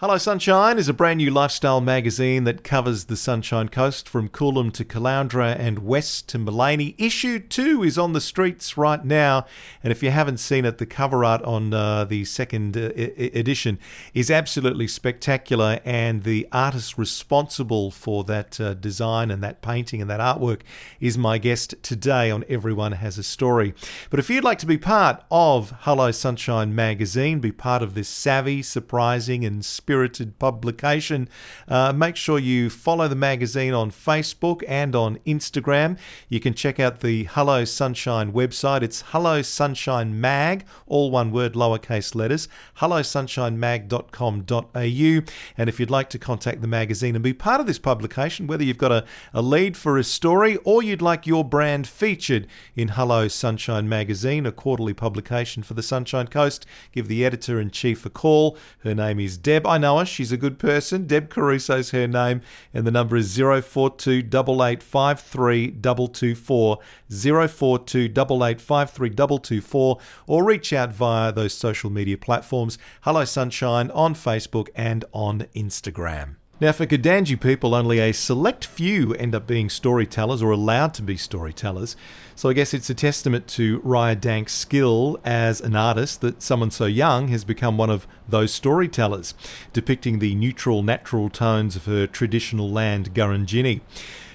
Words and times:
Hello 0.00 0.18
Sunshine 0.18 0.76
is 0.76 0.90
a 0.90 0.92
brand 0.92 1.16
new 1.16 1.30
lifestyle 1.30 1.80
magazine 1.80 2.44
that 2.44 2.62
covers 2.62 3.06
the 3.06 3.16
Sunshine 3.16 3.70
Coast 3.70 4.06
from 4.06 4.28
Coolum 4.28 4.70
to 4.74 4.84
Caloundra 4.84 5.58
and 5.58 5.78
west 5.78 6.28
to 6.28 6.38
Maleny. 6.38 6.94
Issue 6.98 7.38
2 7.38 7.82
is 7.82 7.96
on 7.96 8.12
the 8.12 8.20
streets 8.20 8.76
right 8.76 9.02
now, 9.02 9.46
and 9.82 9.90
if 9.90 10.02
you 10.02 10.10
haven't 10.10 10.36
seen 10.36 10.66
it, 10.66 10.76
the 10.76 10.84
cover 10.84 11.24
art 11.24 11.40
on 11.44 11.72
uh, 11.72 12.04
the 12.04 12.26
second 12.26 12.76
uh, 12.76 12.90
I- 12.94 13.30
edition 13.32 13.78
is 14.12 14.30
absolutely 14.30 14.86
spectacular, 14.86 15.80
and 15.82 16.24
the 16.24 16.46
artist 16.52 16.98
responsible 16.98 17.90
for 17.90 18.22
that 18.24 18.60
uh, 18.60 18.74
design 18.74 19.30
and 19.30 19.42
that 19.42 19.62
painting 19.62 20.02
and 20.02 20.10
that 20.10 20.20
artwork 20.20 20.60
is 21.00 21.16
my 21.16 21.38
guest 21.38 21.74
today 21.82 22.30
on 22.30 22.44
Everyone 22.50 22.92
Has 22.92 23.16
a 23.16 23.22
Story. 23.22 23.72
But 24.10 24.20
if 24.20 24.28
you'd 24.28 24.44
like 24.44 24.58
to 24.58 24.66
be 24.66 24.76
part 24.76 25.24
of 25.30 25.72
Hello 25.84 26.10
Sunshine 26.10 26.74
magazine, 26.74 27.40
be 27.40 27.50
part 27.50 27.82
of 27.82 27.94
this 27.94 28.10
savvy, 28.10 28.60
surprising, 28.60 29.42
and 29.42 29.64
spirited 29.86 30.36
publication. 30.40 31.28
Uh, 31.68 31.92
make 31.92 32.16
sure 32.16 32.40
you 32.40 32.68
follow 32.68 33.06
the 33.06 33.14
magazine 33.14 33.72
on 33.72 33.88
Facebook 33.88 34.64
and 34.66 34.96
on 34.96 35.16
Instagram. 35.24 35.96
You 36.28 36.40
can 36.40 36.54
check 36.54 36.80
out 36.80 36.98
the 36.98 37.22
Hello 37.30 37.64
Sunshine 37.64 38.32
website. 38.32 38.82
It's 38.82 39.04
Hello 39.12 39.42
Sunshine 39.42 40.20
Mag, 40.20 40.64
all 40.88 41.12
one 41.12 41.30
word, 41.30 41.52
lowercase 41.52 42.16
letters, 42.16 42.48
hellosunshinemag.com.au. 42.80 45.32
And 45.56 45.68
if 45.68 45.78
you'd 45.78 45.88
like 45.88 46.10
to 46.10 46.18
contact 46.18 46.62
the 46.62 46.66
magazine 46.66 47.14
and 47.14 47.22
be 47.22 47.32
part 47.32 47.60
of 47.60 47.68
this 47.68 47.78
publication, 47.78 48.48
whether 48.48 48.64
you've 48.64 48.78
got 48.78 48.90
a, 48.90 49.04
a 49.32 49.40
lead 49.40 49.76
for 49.76 49.98
a 49.98 50.02
story 50.02 50.56
or 50.64 50.82
you'd 50.82 51.00
like 51.00 51.28
your 51.28 51.44
brand 51.44 51.86
featured 51.86 52.48
in 52.74 52.88
Hello 52.88 53.28
Sunshine 53.28 53.88
Magazine, 53.88 54.46
a 54.46 54.52
quarterly 54.52 54.94
publication 54.94 55.62
for 55.62 55.74
the 55.74 55.82
Sunshine 55.82 56.26
Coast, 56.26 56.66
give 56.90 57.06
the 57.06 57.24
editor 57.24 57.60
in 57.60 57.70
chief 57.70 58.04
a 58.04 58.10
call. 58.10 58.58
Her 58.80 58.92
name 58.92 59.20
is 59.20 59.38
Deb. 59.38 59.64
I 59.75 59.75
know 59.78 59.98
her. 59.98 60.04
She's 60.04 60.32
a 60.32 60.36
good 60.36 60.58
person. 60.58 61.06
Deb 61.06 61.30
Caruso's 61.30 61.90
her 61.90 62.06
name, 62.06 62.42
and 62.72 62.86
the 62.86 62.90
number 62.90 63.16
is 63.16 63.36
042 63.36 64.22
224 64.22 66.78
042 67.08 68.08
224 68.08 69.98
or 70.26 70.44
reach 70.44 70.72
out 70.72 70.92
via 70.92 71.32
those 71.32 71.54
social 71.54 71.90
media 71.90 72.18
platforms. 72.18 72.78
Hello 73.02 73.24
Sunshine 73.24 73.90
on 73.90 74.14
Facebook 74.14 74.68
and 74.74 75.04
on 75.12 75.46
Instagram. 75.54 76.36
Now, 76.58 76.72
for 76.72 76.86
Gudanji 76.86 77.38
people, 77.38 77.74
only 77.74 77.98
a 77.98 78.12
select 78.12 78.64
few 78.64 79.12
end 79.12 79.34
up 79.34 79.46
being 79.46 79.68
storytellers 79.68 80.40
or 80.42 80.52
allowed 80.52 80.94
to 80.94 81.02
be 81.02 81.18
storytellers. 81.18 81.96
So 82.34 82.48
I 82.48 82.54
guess 82.54 82.72
it's 82.72 82.88
a 82.88 82.94
testament 82.94 83.46
to 83.48 83.80
Raya 83.80 84.18
Dank's 84.18 84.54
skill 84.54 85.20
as 85.22 85.60
an 85.60 85.76
artist 85.76 86.22
that 86.22 86.40
someone 86.40 86.70
so 86.70 86.86
young 86.86 87.28
has 87.28 87.44
become 87.44 87.76
one 87.76 87.90
of 87.90 88.06
those 88.26 88.54
storytellers, 88.54 89.34
depicting 89.74 90.18
the 90.18 90.34
neutral, 90.34 90.82
natural 90.82 91.28
tones 91.28 91.76
of 91.76 91.84
her 91.84 92.06
traditional 92.06 92.70
land, 92.70 93.12
Gurindjini, 93.12 93.82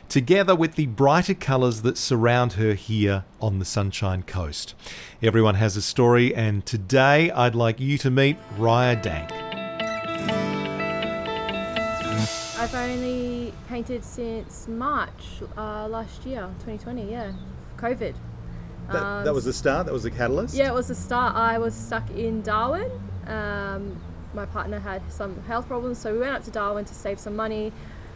together 0.08 0.54
with 0.54 0.76
the 0.76 0.86
brighter 0.86 1.34
colours 1.34 1.82
that 1.82 1.98
surround 1.98 2.54
her 2.54 2.76
here 2.76 3.24
on 3.42 3.58
the 3.58 3.66
Sunshine 3.66 4.22
Coast. 4.22 4.76
Everyone 5.24 5.56
has 5.56 5.76
a 5.76 5.82
story, 5.82 6.36
and 6.36 6.68
today 6.68 7.32
I'd 7.32 7.56
like 7.56 7.80
you 7.80 7.98
to 7.98 8.12
meet 8.12 8.38
Raya 8.60 9.02
Dank. 9.02 9.51
I've 12.62 12.76
only 12.76 13.56
painted 13.68 14.04
since 14.04 14.68
March 14.68 15.42
uh, 15.58 15.88
last 15.88 16.24
year, 16.28 16.42
2020. 16.60 17.10
Yeah, 17.10 17.32
COVID. 17.78 18.14
That, 18.92 19.26
that 19.26 19.34
was 19.34 19.46
the 19.46 19.54
start. 19.54 19.88
That 19.88 19.94
was 19.94 20.04
the 20.04 20.12
catalyst. 20.12 20.54
Yeah, 20.54 20.68
it 20.68 20.74
was 20.76 20.90
the 20.90 20.94
start. 20.94 21.36
I 21.36 21.58
was 21.58 21.74
stuck 21.74 22.08
in 22.12 22.44
Darwin. 22.44 22.92
Um, 23.26 24.00
my 24.36 24.46
partner 24.46 24.78
had 24.78 25.02
some 25.12 25.42
health 25.46 25.66
problems, 25.66 25.98
so 25.98 26.14
we 26.14 26.20
went 26.20 26.36
up 26.36 26.44
to 26.44 26.52
Darwin 26.52 26.86
to 26.86 26.94
save 26.94 27.20
some 27.20 27.36
money. 27.36 27.74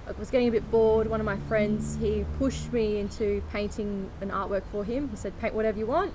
I 0.07 0.11
was 0.11 0.29
getting 0.29 0.49
a 0.49 0.51
bit 0.51 0.69
bored. 0.69 1.09
One 1.09 1.19
of 1.19 1.25
my 1.25 1.38
friends 1.47 1.97
he 1.99 2.23
pushed 2.38 2.71
me 2.71 2.99
into 2.99 3.41
painting 3.51 4.11
an 4.21 4.29
artwork 4.29 4.61
for 4.71 4.83
him. 4.83 5.09
He 5.09 5.16
said, 5.16 5.33
"Paint 5.39 5.56
whatever 5.56 5.79
you 5.79 5.88
want." 5.88 6.13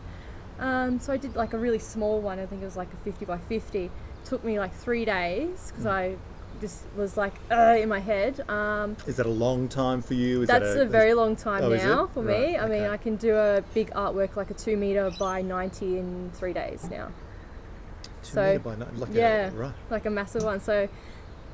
Um, 0.61 1.01
so 1.01 1.13
I 1.13 1.17
did 1.17 1.35
like 1.35 1.53
a 1.53 1.59
really 1.59 1.81
small 1.81 2.21
one. 2.21 2.39
I 2.39 2.47
think 2.47 2.63
it 2.63 2.67
was 2.67 2.77
like 2.77 2.93
a 2.93 2.97
50 2.99 3.25
by 3.25 3.39
50. 3.39 3.87
It 3.87 3.91
took 4.25 4.45
me 4.45 4.61
like 4.61 4.73
three 4.73 5.05
days 5.05 5.73
because 5.73 5.87
I 5.87 6.15
just 6.61 6.85
was 6.97 7.17
like 7.17 7.35
uh, 7.51 7.77
in 7.79 7.89
my 7.89 8.01
head. 8.01 8.49
Um, 8.49 8.97
Is 9.07 9.17
that 9.17 9.27
a 9.27 9.31
long 9.31 9.69
time 9.69 10.03
for 10.03 10.15
you? 10.15 10.43
Is 10.43 10.49
that's 10.49 10.75
that 10.75 10.83
a, 10.83 10.87
very 10.87 11.15
long 11.15 11.37
time 11.37 11.65
Oh, 11.65 11.71
now 11.71 12.07
for 12.09 12.23
Right, 12.23 12.51
me. 12.51 12.59
I 12.59 12.67
mean, 12.67 12.83
okay. 12.83 12.89
I 12.89 12.97
can 12.97 13.17
do 13.17 13.35
a 13.37 13.63
big 13.75 13.91
artwork 13.91 14.37
like 14.37 14.51
a 14.51 14.55
two 14.55 14.77
meter 14.77 15.11
by 15.19 15.43
90 15.43 15.99
in 15.99 16.31
three 16.35 16.53
days 16.53 16.89
now. 16.91 17.09
Two 18.23 18.33
so, 18.35 18.43
metre 18.43 18.59
by 18.61 18.77
nine, 18.77 18.97
like 18.99 19.11
yeah. 19.13 19.49
a, 19.49 19.51
right. 19.51 19.75
like 19.91 20.07
a 20.07 20.11
massive 20.11 20.43
one. 20.43 20.61
So 20.61 20.89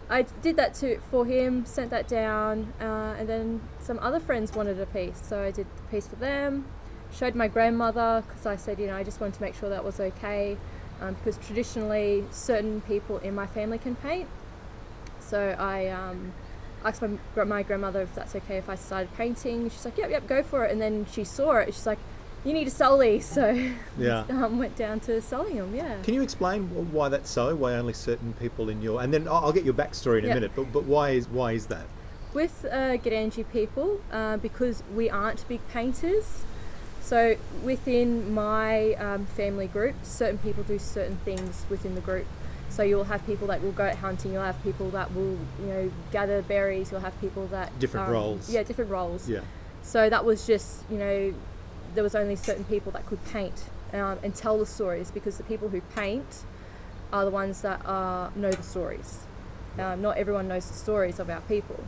I 0.08 0.22
did 0.42 0.56
that 0.56 0.74
to 0.74 0.98
for 1.10 1.26
him, 1.26 1.64
sent 1.66 1.90
that 1.90 2.06
down, 2.08 2.72
uh, 2.80 3.16
and 3.18 3.28
then 3.28 3.60
some 3.80 3.98
other 4.00 4.20
friends 4.20 4.52
wanted 4.52 4.80
a 4.80 4.86
piece, 4.86 5.20
so 5.20 5.42
I 5.42 5.50
did 5.50 5.66
the 5.76 5.82
piece 5.90 6.06
for 6.06 6.16
them. 6.16 6.66
Showed 7.12 7.34
my 7.34 7.48
grandmother 7.48 8.22
because 8.26 8.46
I 8.46 8.56
said, 8.56 8.78
you 8.78 8.88
know, 8.88 8.96
I 8.96 9.02
just 9.02 9.20
wanted 9.20 9.34
to 9.34 9.42
make 9.42 9.54
sure 9.54 9.68
that 9.68 9.84
was 9.84 9.98
okay, 9.98 10.56
um, 11.00 11.14
because 11.14 11.38
traditionally 11.38 12.24
certain 12.30 12.82
people 12.82 13.18
in 13.18 13.34
my 13.34 13.46
family 13.46 13.78
can 13.78 13.96
paint. 13.96 14.28
So 15.26 15.56
I 15.58 15.88
um, 15.88 16.32
asked 16.84 17.02
my, 17.02 17.44
my 17.44 17.62
grandmother 17.62 18.02
if 18.02 18.14
that's 18.14 18.34
okay 18.36 18.56
if 18.56 18.68
I 18.68 18.74
started 18.74 19.12
painting. 19.16 19.70
She's 19.70 19.84
like, 19.84 19.98
yep, 19.98 20.10
yep, 20.10 20.26
go 20.26 20.42
for 20.42 20.64
it. 20.64 20.72
And 20.72 20.80
then 20.80 21.06
she 21.10 21.24
saw 21.24 21.56
it. 21.56 21.74
She's 21.74 21.86
like, 21.86 21.98
you 22.44 22.52
need 22.52 22.64
to 22.64 22.70
sell 22.70 22.98
these. 22.98 23.26
So 23.34 23.72
Yeah. 23.98 24.24
um, 24.30 24.58
went 24.58 24.76
down 24.76 25.00
to 25.00 25.20
selling 25.20 25.56
them. 25.56 25.74
Yeah. 25.74 26.00
Can 26.02 26.14
you 26.14 26.22
explain 26.22 26.68
why 26.92 27.08
that's 27.08 27.30
so? 27.30 27.54
Why 27.54 27.74
only 27.74 27.92
certain 27.92 28.34
people 28.34 28.68
in 28.68 28.82
your 28.82 29.02
and 29.02 29.12
then 29.12 29.26
I'll 29.28 29.52
get 29.52 29.64
your 29.64 29.74
backstory 29.74 30.18
in 30.20 30.30
a 30.30 30.34
minute. 30.34 30.52
But 30.54 30.72
but 30.72 30.84
why 30.84 31.10
is 31.10 31.28
why 31.28 31.52
is 31.52 31.66
that? 31.66 31.86
with 32.36 32.66
uh, 32.70 32.98
people 33.50 33.98
uh, 34.12 34.36
because 34.36 34.82
we 34.94 35.08
aren't 35.08 35.48
big 35.48 35.66
painters. 35.68 36.44
So 37.00 37.36
within 37.64 38.34
my 38.34 38.92
um, 38.94 39.24
family 39.24 39.68
group, 39.68 39.94
certain 40.02 40.38
people 40.38 40.62
do 40.64 40.78
certain 40.78 41.16
things 41.24 41.64
within 41.70 41.94
the 41.94 42.00
group. 42.02 42.26
So 42.76 42.82
you'll 42.82 43.04
have 43.04 43.24
people 43.24 43.46
that 43.46 43.62
will 43.62 43.72
go 43.72 43.84
out 43.84 43.96
hunting. 43.96 44.34
You'll 44.34 44.42
have 44.42 44.62
people 44.62 44.90
that 44.90 45.14
will, 45.14 45.38
you 45.60 45.66
know, 45.66 45.90
gather 46.12 46.42
berries. 46.42 46.90
You'll 46.90 47.00
have 47.00 47.18
people 47.22 47.46
that 47.46 47.76
Different 47.78 48.08
um, 48.08 48.12
roles. 48.12 48.50
Yeah, 48.50 48.64
different 48.64 48.90
roles. 48.90 49.26
Yeah. 49.26 49.40
So 49.80 50.10
that 50.10 50.26
was 50.26 50.46
just, 50.46 50.84
you 50.90 50.98
know, 50.98 51.34
there 51.94 52.04
was 52.04 52.14
only 52.14 52.36
certain 52.36 52.64
people 52.64 52.92
that 52.92 53.06
could 53.06 53.24
paint 53.24 53.70
um, 53.94 54.18
and 54.22 54.34
tell 54.34 54.58
the 54.58 54.66
stories 54.66 55.10
because 55.10 55.38
the 55.38 55.44
people 55.44 55.70
who 55.70 55.80
paint 55.94 56.44
are 57.14 57.24
the 57.24 57.30
ones 57.30 57.62
that 57.62 57.80
are, 57.86 58.30
know 58.36 58.50
the 58.50 58.62
stories. 58.62 59.20
Um, 59.78 60.02
not 60.02 60.18
everyone 60.18 60.46
knows 60.46 60.68
the 60.68 60.74
stories 60.74 61.18
of 61.18 61.30
our 61.30 61.40
people. 61.42 61.82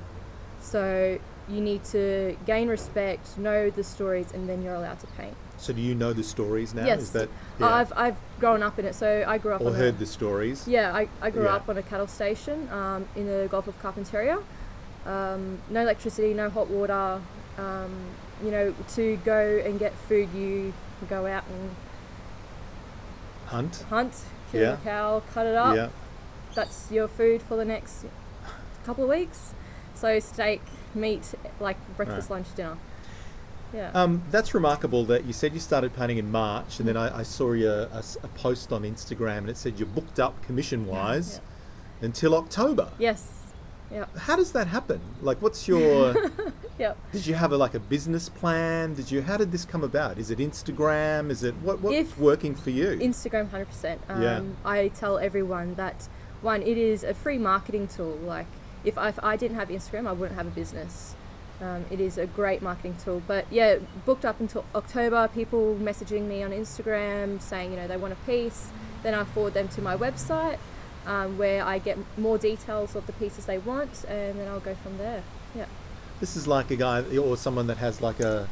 So 0.63 1.19
you 1.49 1.61
need 1.61 1.83
to 1.85 2.37
gain 2.47 2.69
respect, 2.69 3.39
know 3.39 3.71
the 3.71 3.83
stories, 3.85 4.33
and 4.33 4.49
then 4.49 4.63
you're 4.63 4.75
allowed 4.75 5.01
to 5.01 5.07
paint. 5.09 5.35
So 5.57 5.73
do 5.73 5.81
you 5.81 5.95
know 5.95 6.13
the 6.13 6.23
stories 6.23 6.73
now? 6.75 6.87
yes, 6.87 7.01
Is 7.01 7.11
that 7.13 7.29
I've, 7.61 7.93
I've 7.97 8.17
grown 8.39 8.63
up 8.63 8.79
in 8.79 8.85
it. 8.85 8.95
So 8.95 9.25
I 9.27 9.39
grew 9.39 9.53
up 9.55 9.61
or 9.63 9.69
on 9.69 9.75
heard 9.75 9.95
a, 9.95 9.99
the 9.99 10.07
stories? 10.07 10.69
yeah, 10.69 10.95
I, 10.95 11.09
I 11.21 11.31
grew 11.31 11.45
Yeah. 11.45 11.57
up 11.57 11.69
on 11.69 11.77
a 11.79 11.83
cattle 11.83 12.07
station 12.07 12.69
um, 12.71 13.09
in 13.17 13.27
the 13.27 13.49
Gulf 13.51 13.67
of 13.67 13.81
Carpentaria. 13.83 14.43
Um, 15.07 15.59
no 15.71 15.81
electricity, 15.81 16.35
no 16.35 16.49
hot 16.51 16.69
water. 16.69 17.21
Um, 17.57 17.93
you 18.45 18.51
know, 18.53 18.73
to 18.95 19.17
go 19.25 19.61
and 19.65 19.79
get 19.81 19.93
food, 20.09 20.29
you 20.33 20.73
go 21.09 21.27
out 21.27 21.45
and 21.51 21.71
Hunt. 23.47 23.85
hunt, 23.89 24.15
kill 24.53 24.61
Yeah. 24.63 24.73
a 24.75 24.77
cow, 24.79 25.23
cut 25.33 25.47
it 25.47 25.55
up. 25.57 25.75
Yeah. 25.75 25.89
That's 26.55 26.91
your 26.91 27.09
food 27.09 27.43
for 27.43 27.57
the 27.57 27.65
next 27.65 28.05
couple 28.85 29.05
of 29.05 29.11
weeks. 29.11 29.55
So 29.95 30.21
steak, 30.21 30.61
meat, 30.95 31.35
like 31.61 31.77
breakfast, 31.97 32.31
Right. 32.31 32.37
lunch, 32.37 32.55
dinner. 32.55 32.77
Yeah. 33.75 33.91
Um, 33.93 34.23
that's 34.31 34.55
remarkable 34.55 35.05
that 35.07 35.27
you 35.27 35.33
said 35.35 35.53
you 35.53 35.61
started 35.61 35.95
painting 35.95 36.17
in 36.19 36.31
March, 36.31 36.79
and 36.81 36.89
then 36.89 36.97
I, 36.97 37.19
I 37.19 37.23
saw 37.23 37.53
you 37.53 37.71
a, 37.71 38.03
a 38.23 38.29
post 38.29 38.73
on 38.73 38.83
Instagram, 38.83 39.39
and 39.39 39.51
it 39.51 39.57
said 39.59 39.79
you're 39.79 39.87
booked 39.89 40.19
up 40.19 40.43
commission 40.43 40.87
wise 40.87 41.41
until 42.01 42.35
October. 42.35 42.89
yes. 42.99 43.35
Yeah. 43.91 44.05
How 44.19 44.37
does 44.37 44.53
that 44.53 44.67
happen? 44.67 45.01
Like, 45.23 45.41
what's 45.41 45.67
your? 45.67 46.15
Yep. 46.79 46.97
did 47.11 47.27
you 47.27 47.35
have 47.35 47.51
a, 47.53 47.57
like 47.57 47.75
a 47.75 47.81
business 47.81 48.29
plan? 48.29 48.93
Did 48.95 49.11
you? 49.11 49.21
How 49.23 49.37
did 49.39 49.51
this 49.51 49.65
come 49.65 49.83
about? 49.83 50.17
Is 50.19 50.31
it 50.31 50.39
Instagram? 50.39 51.31
Is 51.31 51.43
it 51.43 51.55
what? 51.57 51.81
What's 51.81 51.97
If- 51.97 52.19
working 52.19 52.55
for 52.55 52.69
you? 52.71 52.89
Instagram, 52.99 53.51
hundred 53.51 53.67
percent. 53.69 54.01
Um, 54.09 54.23
Yeah. 54.23 54.43
I 54.65 54.89
tell 54.89 55.19
everyone 55.19 55.75
that 55.77 56.07
one, 56.43 56.61
it 56.63 56.77
is 56.79 57.03
a 57.03 57.15
free 57.15 57.39
marketing 57.39 57.89
tool. 57.89 58.17
Like 58.23 58.47
if 58.85 58.99
I, 58.99 59.09
if 59.09 59.23
I 59.23 59.37
didn't 59.37 59.57
have 59.57 59.69
Instagram, 59.69 60.07
I 60.07 60.13
wouldn't 60.13 60.37
have 60.37 60.47
a 60.47 60.51
business. 60.51 61.15
Um, 61.61 61.85
it 61.91 62.01
is 62.01 62.19
a 62.19 62.27
great 62.27 62.63
marketing 62.63 62.97
tool. 63.03 63.23
But 63.27 63.47
yeah, 63.51 63.79
booked 64.07 64.25
up 64.25 64.41
until 64.41 64.65
October. 64.75 65.29
People 65.29 65.77
messaging 65.81 66.27
me 66.27 66.43
on 66.43 66.51
Instagram 66.51 67.41
saying 67.43 67.73
you 67.73 67.77
know 67.77 67.89
they 67.89 67.97
want 67.97 68.13
a 68.13 68.17
piece. 68.27 68.71
Then 69.03 69.15
I 69.15 69.25
forward 69.25 69.55
them 69.55 69.69
to 69.69 69.83
my 69.83 69.97
website 69.97 70.59
um, 71.07 71.39
where 71.39 71.65
I 71.65 71.79
get 71.79 71.99
more 72.17 72.39
details 72.39 72.95
of 72.95 73.07
the 73.07 73.13
pieces 73.15 73.47
they 73.47 73.59
want, 73.59 74.05
and 74.05 74.39
then 74.39 74.49
I'll 74.49 74.61
go 74.61 74.75
from 74.75 74.99
there. 74.99 75.23
Yeah. 75.55 75.67
This 76.21 76.37
is 76.37 76.47
like 76.47 76.71
a 76.71 76.77
guy 76.77 77.03
or 77.17 77.37
someone 77.37 77.67
that 77.69 77.79
has 77.79 78.01
like 78.01 78.21
a 78.21 78.49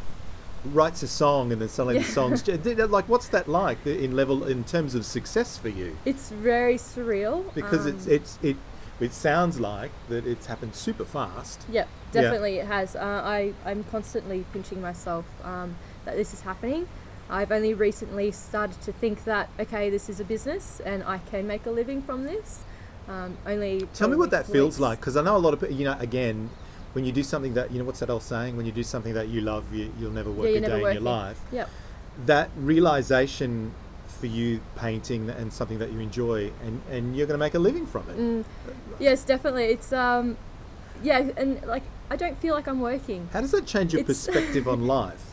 writes 0.65 1.03
a 1.03 1.09
song 1.09 1.53
and 1.53 1.61
then 1.61 1.69
suddenly 1.69 1.99
the 1.99 2.05
songs 2.05 2.49
like 2.91 3.09
what's 3.09 3.29
that 3.29 3.47
like 3.47 3.87
in 3.87 4.17
level 4.17 4.45
in 4.45 4.65
terms 4.65 4.95
of 4.95 5.05
success 5.05 5.59
for 5.59 5.69
you? 5.69 5.97
It's 6.05 6.31
very 6.31 6.75
surreal 6.75 7.55
Because 7.55 7.87
it's 7.87 8.07
um, 8.07 8.13
it's 8.13 8.39
it 8.43 8.57
It 8.99 9.13
sounds 9.13 9.61
like 9.61 9.91
that 10.09 10.27
it's 10.27 10.47
happened 10.47 10.75
super 10.75 11.05
fast. 11.05 11.67
Yep, 11.71 11.89
definitely 12.13 12.57
it 12.59 12.67
has. 12.67 12.97
Uh, 12.97 13.01
I, 13.25 13.53
I'm 13.65 13.85
constantly 13.85 14.45
pinching 14.53 14.81
myself 14.81 15.27
um, 15.45 15.77
that 16.05 16.17
this 16.17 16.33
is 16.33 16.41
happening. 16.41 16.89
I've 17.29 17.53
only 17.53 17.75
recently 17.75 18.31
started 18.31 18.81
to 18.83 18.93
think 18.93 19.25
that, 19.25 19.51
okay, 19.59 19.91
this 19.91 20.09
is 20.09 20.21
a 20.21 20.25
business 20.25 20.81
and 20.85 21.03
I 21.05 21.19
can 21.19 21.47
make 21.47 21.67
a 21.67 21.71
living 21.71 22.01
from 22.01 22.25
this. 22.25 22.61
Um, 23.09 23.37
only 23.47 23.87
Tell 23.95 24.09
me 24.09 24.17
what 24.17 24.31
that 24.31 24.47
feels 24.47 24.81
like, 24.81 25.01
because 25.01 25.17
I 25.17 25.23
know 25.23 25.37
a 25.37 25.39
lot 25.39 25.55
of 25.55 25.61
people. 25.61 25.77
You 25.77 25.85
know, 25.85 25.97
again, 25.99 26.51
when 26.93 27.05
you 27.05 27.13
do 27.13 27.23
something 27.23 27.55
that 27.55 27.71
you 27.71 27.79
know, 27.79 27.85
what's 27.85 28.01
that 28.01 28.11
old 28.11 28.23
saying? 28.23 28.57
When 28.57 28.67
you 28.67 28.73
do 28.73 28.83
something 28.83 29.15
that 29.15 29.29
you 29.29 29.43
love, 29.43 29.73
you, 29.73 29.93
you'll 29.99 30.11
never 30.11 30.31
work 30.31 30.49
Yeah, 30.49 30.59
a 30.59 30.61
day 30.61 30.83
in 30.83 30.93
your 30.95 31.03
life. 31.03 31.41
Yep. 31.53 31.69
That 32.25 32.51
realization 32.57 33.73
for 34.17 34.27
you 34.27 34.61
painting 34.77 35.31
and 35.31 35.53
something 35.53 35.79
that 35.79 35.93
you 35.93 36.01
enjoy, 36.01 36.51
and 36.65 36.81
and 36.91 37.17
you're 37.17 37.27
going 37.27 37.39
to 37.39 37.45
make 37.45 37.55
a 37.55 37.59
living 37.59 37.87
from 37.87 38.09
it. 38.11 38.17
Mm, 38.19 38.45
yes, 38.99 39.25
definitely. 39.25 39.65
It's 39.67 39.93
um, 39.93 40.37
yeah, 41.03 41.19
and 41.37 41.63
like 41.67 41.83
I 42.11 42.17
don't 42.17 42.37
feel 42.39 42.55
like 42.55 42.67
I'm 42.67 42.81
working. 42.81 43.29
How 43.33 43.41
does 43.41 43.51
that 43.53 43.67
change 43.67 43.93
your 43.93 44.01
It's- 44.03 44.27
perspective 44.27 44.67
on 44.69 44.87
life? 44.87 45.25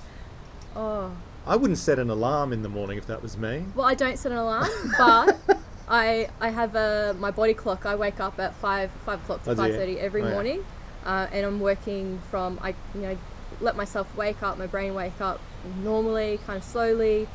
Oh, 0.76 1.12
I 1.46 1.56
wouldn't 1.56 1.78
set 1.80 2.00
an 2.00 2.10
alarm 2.10 2.52
in 2.54 2.64
the 2.64 2.70
morning 2.70 2.98
if 2.98 3.08
that 3.08 3.22
was 3.22 3.38
me. 3.38 3.66
well, 3.76 3.86
I 3.86 3.96
don't 3.96 4.18
set 4.18 4.32
an 4.32 4.38
alarm, 4.38 4.68
but 4.98 5.38
I 5.88 6.30
I 6.40 6.50
have 6.50 6.76
a 6.76 7.16
my 7.20 7.32
body 7.32 7.54
clock. 7.54 7.86
I 7.86 7.96
wake 7.96 8.20
up 8.20 8.40
at 8.40 8.54
five 8.56 8.92
five 9.06 9.22
o'clock 9.24 9.44
to 9.44 9.52
Oh, 9.52 9.56
five 9.56 9.74
thirty 9.76 10.00
every 10.00 10.22
Oh, 10.22 10.28
yeah. 10.28 10.34
morning, 10.34 10.66
uh, 11.06 11.28
and 11.32 11.46
I'm 11.46 11.60
working 11.60 12.22
from 12.32 12.60
I 12.62 12.70
you 12.96 13.02
know 13.02 13.18
let 13.62 13.76
myself 13.76 14.08
wake 14.18 14.42
up, 14.42 14.58
my 14.58 14.66
brain 14.68 14.96
wake 14.96 15.22
up 15.22 15.40
normally, 15.84 16.40
kind 16.48 16.58
of 16.58 16.64
slowly, 16.64 17.28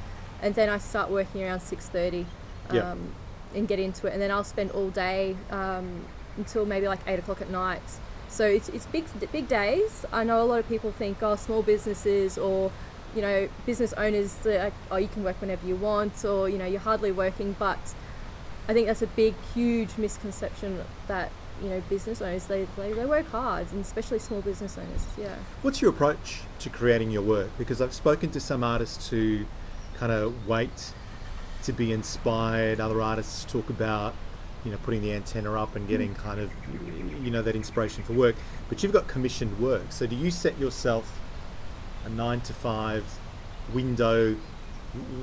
and 0.43 0.55
then 0.55 0.69
I 0.69 0.79
start 0.79 1.11
working 1.11 1.43
around 1.43 1.61
six 1.61 1.87
thirty, 1.89 2.27
um, 2.71 2.77
Yeah. 2.77 2.95
and 3.55 3.69
get 3.69 3.79
into 3.79 4.07
it, 4.07 4.13
and 4.13 4.21
then 4.23 4.31
I'll 4.31 4.45
spend 4.45 4.71
all 4.73 4.91
day 4.91 5.37
um, 5.51 6.05
until 6.37 6.65
maybe 6.67 6.87
like 6.89 7.01
eight 7.07 7.19
o'clock 7.19 7.41
at 7.41 7.51
night. 7.51 7.83
So 8.29 8.47
it's, 8.47 8.69
it's 8.69 8.87
big 8.87 9.05
big 9.33 9.49
days. 9.49 10.05
I 10.13 10.23
know 10.25 10.43
a 10.43 10.45
lot 10.45 10.59
of 10.59 10.69
people 10.69 10.93
think 10.93 11.23
oh 11.23 11.37
small 11.37 11.63
businesses 11.63 12.37
or 12.39 12.71
you 13.17 13.23
know 13.23 13.49
business 13.65 13.95
owners 13.95 14.37
like 14.45 14.75
oh 14.91 14.97
you 14.97 15.09
can 15.09 15.25
work 15.25 15.41
whenever 15.41 15.67
you 15.67 15.77
want 15.77 16.25
or 16.27 16.47
you 16.47 16.59
know 16.59 16.67
you're 16.67 16.79
hardly 16.79 17.11
working 17.11 17.57
but 17.59 17.79
I 18.69 18.75
think 18.75 18.87
that's 18.87 19.01
a 19.01 19.07
big 19.07 19.35
huge 19.55 19.97
misconception 19.97 20.79
that 21.07 21.31
you 21.63 21.71
know 21.71 21.83
business 21.89 22.21
owners 22.21 22.45
they, 22.45 22.67
they, 22.77 22.93
they 22.93 23.07
work 23.07 23.27
hard 23.31 23.67
and 23.73 23.81
especially 23.81 24.19
small 24.19 24.43
business 24.43 24.77
owners 24.77 25.07
yeah 25.17 25.37
What's 25.63 25.81
your 25.81 25.91
approach 25.91 26.43
to 26.59 26.69
creating 26.69 27.11
your 27.11 27.23
work? 27.23 27.49
Because 27.57 27.81
I've 27.81 27.95
spoken 27.95 28.31
to 28.33 28.41
some 28.41 28.63
artists 28.63 29.09
who 29.09 29.47
kind 29.99 30.13
of 30.13 30.47
wait 30.47 30.93
to 31.65 31.73
be 31.73 31.93
inspired. 31.93 32.81
Other 32.81 33.03
artists 33.03 33.45
talk 33.45 33.69
about, 33.71 34.15
you 34.65 34.71
know, 34.71 34.79
putting 34.79 35.03
the 35.03 35.13
antenna 35.13 35.61
up 35.61 35.77
and 35.77 35.89
getting 35.89 36.15
kind 36.15 36.41
of, 36.41 36.51
you 37.23 37.31
know, 37.31 37.43
that 37.43 37.57
inspiration 37.57 38.03
for 38.05 38.13
work. 38.13 38.37
But 38.69 38.83
you've 38.83 38.93
got 38.93 39.09
commissioned 39.09 39.59
work. 39.59 39.91
So 39.91 40.07
do 40.07 40.17
you 40.17 40.31
set 40.31 40.59
yourself 40.59 41.19
a 42.05 42.09
nine 42.09 42.41
to 42.43 42.53
five 42.53 43.05
window 43.73 44.37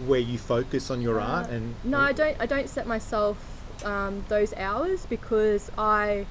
where 0.06 0.20
you 0.20 0.38
focus 0.38 0.92
on 0.92 1.02
your 1.02 1.20
art? 1.20 1.48
Uh, 1.48 1.54
And 1.54 1.76
no 1.84 2.00
I 2.00 2.12
don't 2.12 2.38
I 2.40 2.46
don't 2.46 2.70
set 2.70 2.86
myself 2.86 3.38
um, 3.84 4.24
those 4.30 4.54
hours 4.54 5.06
because 5.06 5.72
I 5.78 6.28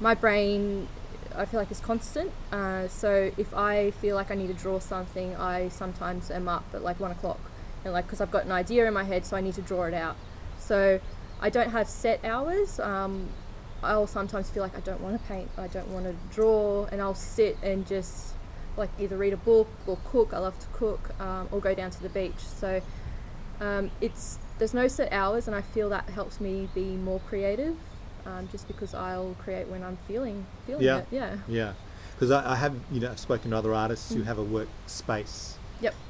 my 0.00 0.14
brain 0.14 0.88
I 1.36 1.44
feel 1.44 1.60
like 1.60 1.70
is 1.70 1.80
constant 1.80 2.32
uh, 2.50 2.88
so 2.88 3.30
if 3.36 3.54
I 3.54 3.92
feel 3.92 4.16
like 4.16 4.30
I 4.30 4.34
need 4.34 4.48
to 4.48 4.54
draw 4.54 4.80
something 4.80 5.36
I 5.36 5.68
sometimes 5.68 6.30
am 6.30 6.48
up 6.48 6.64
at 6.74 6.82
like 6.82 6.98
one 6.98 7.12
o'clock 7.12 7.38
and 7.84 7.92
like 7.92 8.06
because 8.06 8.20
I've 8.20 8.30
got 8.30 8.44
an 8.44 8.52
idea 8.52 8.86
in 8.86 8.94
my 8.94 9.04
head 9.04 9.24
so 9.26 9.36
I 9.36 9.40
need 9.40 9.54
to 9.54 9.62
draw 9.62 9.84
it 9.84 9.94
out 9.94 10.16
so 10.58 11.00
I 11.40 11.50
don't 11.50 11.70
have 11.70 11.88
set 11.88 12.24
hours 12.24 12.80
um, 12.80 13.28
I'll 13.82 14.06
sometimes 14.06 14.50
feel 14.50 14.62
like 14.62 14.76
I 14.76 14.80
don't 14.80 15.00
want 15.00 15.20
to 15.20 15.28
paint 15.28 15.48
I 15.56 15.68
don't 15.68 15.88
want 15.88 16.06
to 16.06 16.14
draw 16.34 16.86
and 16.86 17.00
I'll 17.00 17.14
sit 17.14 17.56
and 17.62 17.86
just 17.86 18.34
like 18.76 18.90
either 18.98 19.16
read 19.16 19.32
a 19.32 19.36
book 19.38 19.68
or 19.86 19.98
cook 20.10 20.32
I 20.32 20.38
love 20.38 20.58
to 20.58 20.66
cook 20.72 21.10
um, 21.20 21.48
or 21.52 21.60
go 21.60 21.74
down 21.74 21.90
to 21.90 22.02
the 22.02 22.08
beach 22.08 22.38
so 22.38 22.80
um, 23.60 23.90
it's 24.00 24.38
there's 24.58 24.74
no 24.74 24.88
set 24.88 25.12
hours 25.12 25.46
and 25.46 25.54
I 25.56 25.62
feel 25.62 25.88
that 25.90 26.08
helps 26.10 26.40
me 26.40 26.68
be 26.74 26.84
more 26.96 27.20
creative 27.28 27.76
um, 28.26 28.48
just 28.50 28.66
because 28.68 28.94
I'll 28.94 29.34
create 29.38 29.68
when 29.68 29.82
I'm 29.84 29.96
feeling 30.08 30.44
feeling 30.66 30.84
Yeah. 30.84 30.98
it 30.98 31.06
yeah 31.10 31.36
Yeah, 31.48 31.72
because 32.14 32.30
I, 32.32 32.52
I 32.52 32.56
have, 32.56 32.74
you 32.90 33.00
know, 33.00 33.10
I've 33.10 33.18
spoken 33.20 33.52
to 33.52 33.56
other 33.56 33.72
artists 33.72 34.12
who 34.12 34.22
Mm. 34.22 34.26
have 34.26 34.38
a 34.38 34.44
workspace. 34.44 35.54
Yep. 35.54 35.57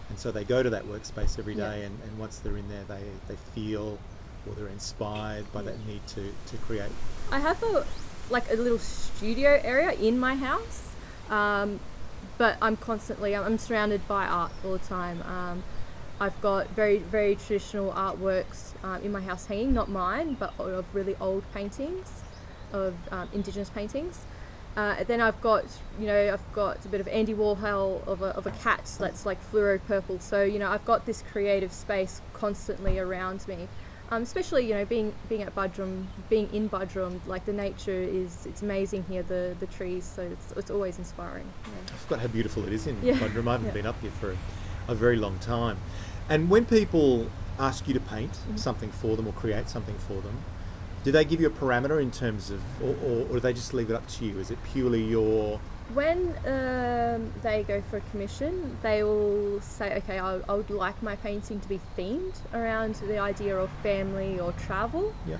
And 0.08 0.18
so 0.18 0.30
they 0.30 0.44
go 0.44 0.62
to 0.62 0.70
that 0.70 0.84
workspace 0.84 1.38
every 1.38 1.54
day, 1.54 1.80
Yeah. 1.80 1.86
and, 1.86 1.98
and 2.02 2.18
once 2.18 2.38
they're 2.38 2.56
in 2.56 2.68
there, 2.68 2.84
they, 2.88 3.02
they 3.28 3.36
feel 3.54 3.98
or 4.48 4.54
they're 4.54 4.68
inspired 4.68 5.50
by 5.52 5.62
that 5.62 5.84
need 5.86 6.06
to, 6.08 6.32
to 6.46 6.56
create. 6.58 6.90
I 7.30 7.38
have 7.40 7.62
a 7.62 7.84
like 8.30 8.50
a 8.50 8.54
little 8.56 8.78
studio 8.78 9.60
area 9.64 9.92
in 9.92 10.18
my 10.18 10.34
house, 10.34 10.90
um, 11.30 11.80
but 12.38 12.56
I'm 12.62 12.76
constantly 12.76 13.34
I'm, 13.36 13.44
I'm 13.44 13.58
surrounded 13.58 14.06
by 14.08 14.26
art 14.26 14.52
all 14.64 14.72
the 14.72 14.78
time. 14.78 15.22
Um, 15.22 15.62
I've 16.20 16.40
got 16.40 16.68
very 16.70 16.98
very 16.98 17.36
traditional 17.36 17.92
artworks 17.92 18.72
um, 18.84 19.02
in 19.02 19.12
my 19.12 19.20
house 19.20 19.46
hanging, 19.46 19.74
not 19.74 19.88
mine, 19.90 20.36
but 20.38 20.58
of 20.58 20.84
really 20.94 21.16
old 21.20 21.42
paintings, 21.52 22.22
of 22.72 22.94
um, 23.10 23.28
indigenous 23.34 23.70
paintings. 23.70 24.24
Uh, 24.78 25.02
then 25.08 25.20
I've 25.20 25.40
got, 25.40 25.64
you 25.98 26.06
know, 26.06 26.32
I've 26.32 26.52
got 26.52 26.84
a 26.84 26.88
bit 26.88 27.00
of 27.00 27.08
Andy 27.08 27.34
Warhol 27.34 28.06
of 28.06 28.22
a, 28.22 28.26
of 28.26 28.46
a 28.46 28.52
cat 28.52 28.88
that's 29.00 29.26
like 29.26 29.38
fluoro 29.50 29.80
purple. 29.88 30.20
So, 30.20 30.44
you 30.44 30.60
know, 30.60 30.70
I've 30.70 30.84
got 30.84 31.04
this 31.04 31.24
creative 31.32 31.72
space 31.72 32.22
constantly 32.32 33.00
around 33.00 33.48
me. 33.48 33.66
Um, 34.12 34.22
especially, 34.22 34.68
you 34.68 34.74
know, 34.74 34.84
being 34.84 35.12
being 35.28 35.42
at 35.42 35.52
Buderim, 35.52 36.04
being 36.30 36.48
in 36.54 36.70
Buderim, 36.70 37.18
like 37.26 37.44
the 37.44 37.52
nature 37.52 37.90
is, 37.90 38.46
it's 38.46 38.62
amazing 38.62 39.04
here, 39.08 39.24
the, 39.24 39.56
the 39.58 39.66
trees. 39.66 40.04
So 40.04 40.22
it's, 40.22 40.52
it's 40.56 40.70
always 40.70 40.96
inspiring. 40.96 41.48
Yeah. 41.64 41.72
I 41.94 41.96
forgot 41.96 42.20
how 42.20 42.28
beautiful 42.28 42.64
it 42.64 42.72
is 42.72 42.86
in 42.86 42.96
Yeah. 43.02 43.14
Buderim. 43.14 43.48
I 43.48 43.52
haven't 43.52 43.66
Yeah. 43.66 43.72
been 43.72 43.86
up 43.86 44.00
here 44.00 44.12
for 44.12 44.36
a, 44.86 44.94
very 44.94 45.16
long 45.16 45.40
time. 45.40 45.76
And 46.28 46.48
when 46.48 46.64
people 46.64 47.26
ask 47.58 47.88
you 47.88 47.94
to 47.94 48.00
paint 48.00 48.38
Mhm. 48.48 48.60
something 48.60 48.92
for 48.92 49.16
them 49.16 49.26
or 49.26 49.32
create 49.32 49.68
something 49.68 49.98
for 50.06 50.20
them, 50.22 50.38
do 51.04 51.12
they 51.12 51.24
give 51.24 51.40
you 51.40 51.46
a 51.46 51.50
parameter 51.50 52.00
in 52.02 52.10
terms 52.10 52.50
of, 52.50 52.60
or, 52.82 52.94
or, 53.04 53.20
or 53.22 53.32
do 53.34 53.40
they 53.40 53.52
just 53.52 53.74
leave 53.74 53.90
it 53.90 53.94
up 53.94 54.06
to 54.08 54.24
you? 54.24 54.38
Is 54.38 54.50
it 54.50 54.58
purely 54.72 55.02
your 55.02 55.60
When 55.94 56.34
um, 56.46 57.32
they 57.42 57.64
go 57.66 57.82
for 57.90 57.98
a 57.98 58.00
commission, 58.10 58.76
they 58.82 59.02
will 59.02 59.60
say, 59.60 59.96
okay, 59.98 60.18
I, 60.18 60.40
I 60.48 60.54
would 60.54 60.70
like 60.70 61.02
my 61.02 61.16
painting 61.16 61.60
to 61.60 61.68
be 61.68 61.80
themed 61.96 62.36
around 62.52 62.96
the 62.96 63.18
idea 63.18 63.56
of 63.56 63.70
family 63.82 64.38
or 64.40 64.52
travel. 64.52 65.14
yeah? 65.26 65.36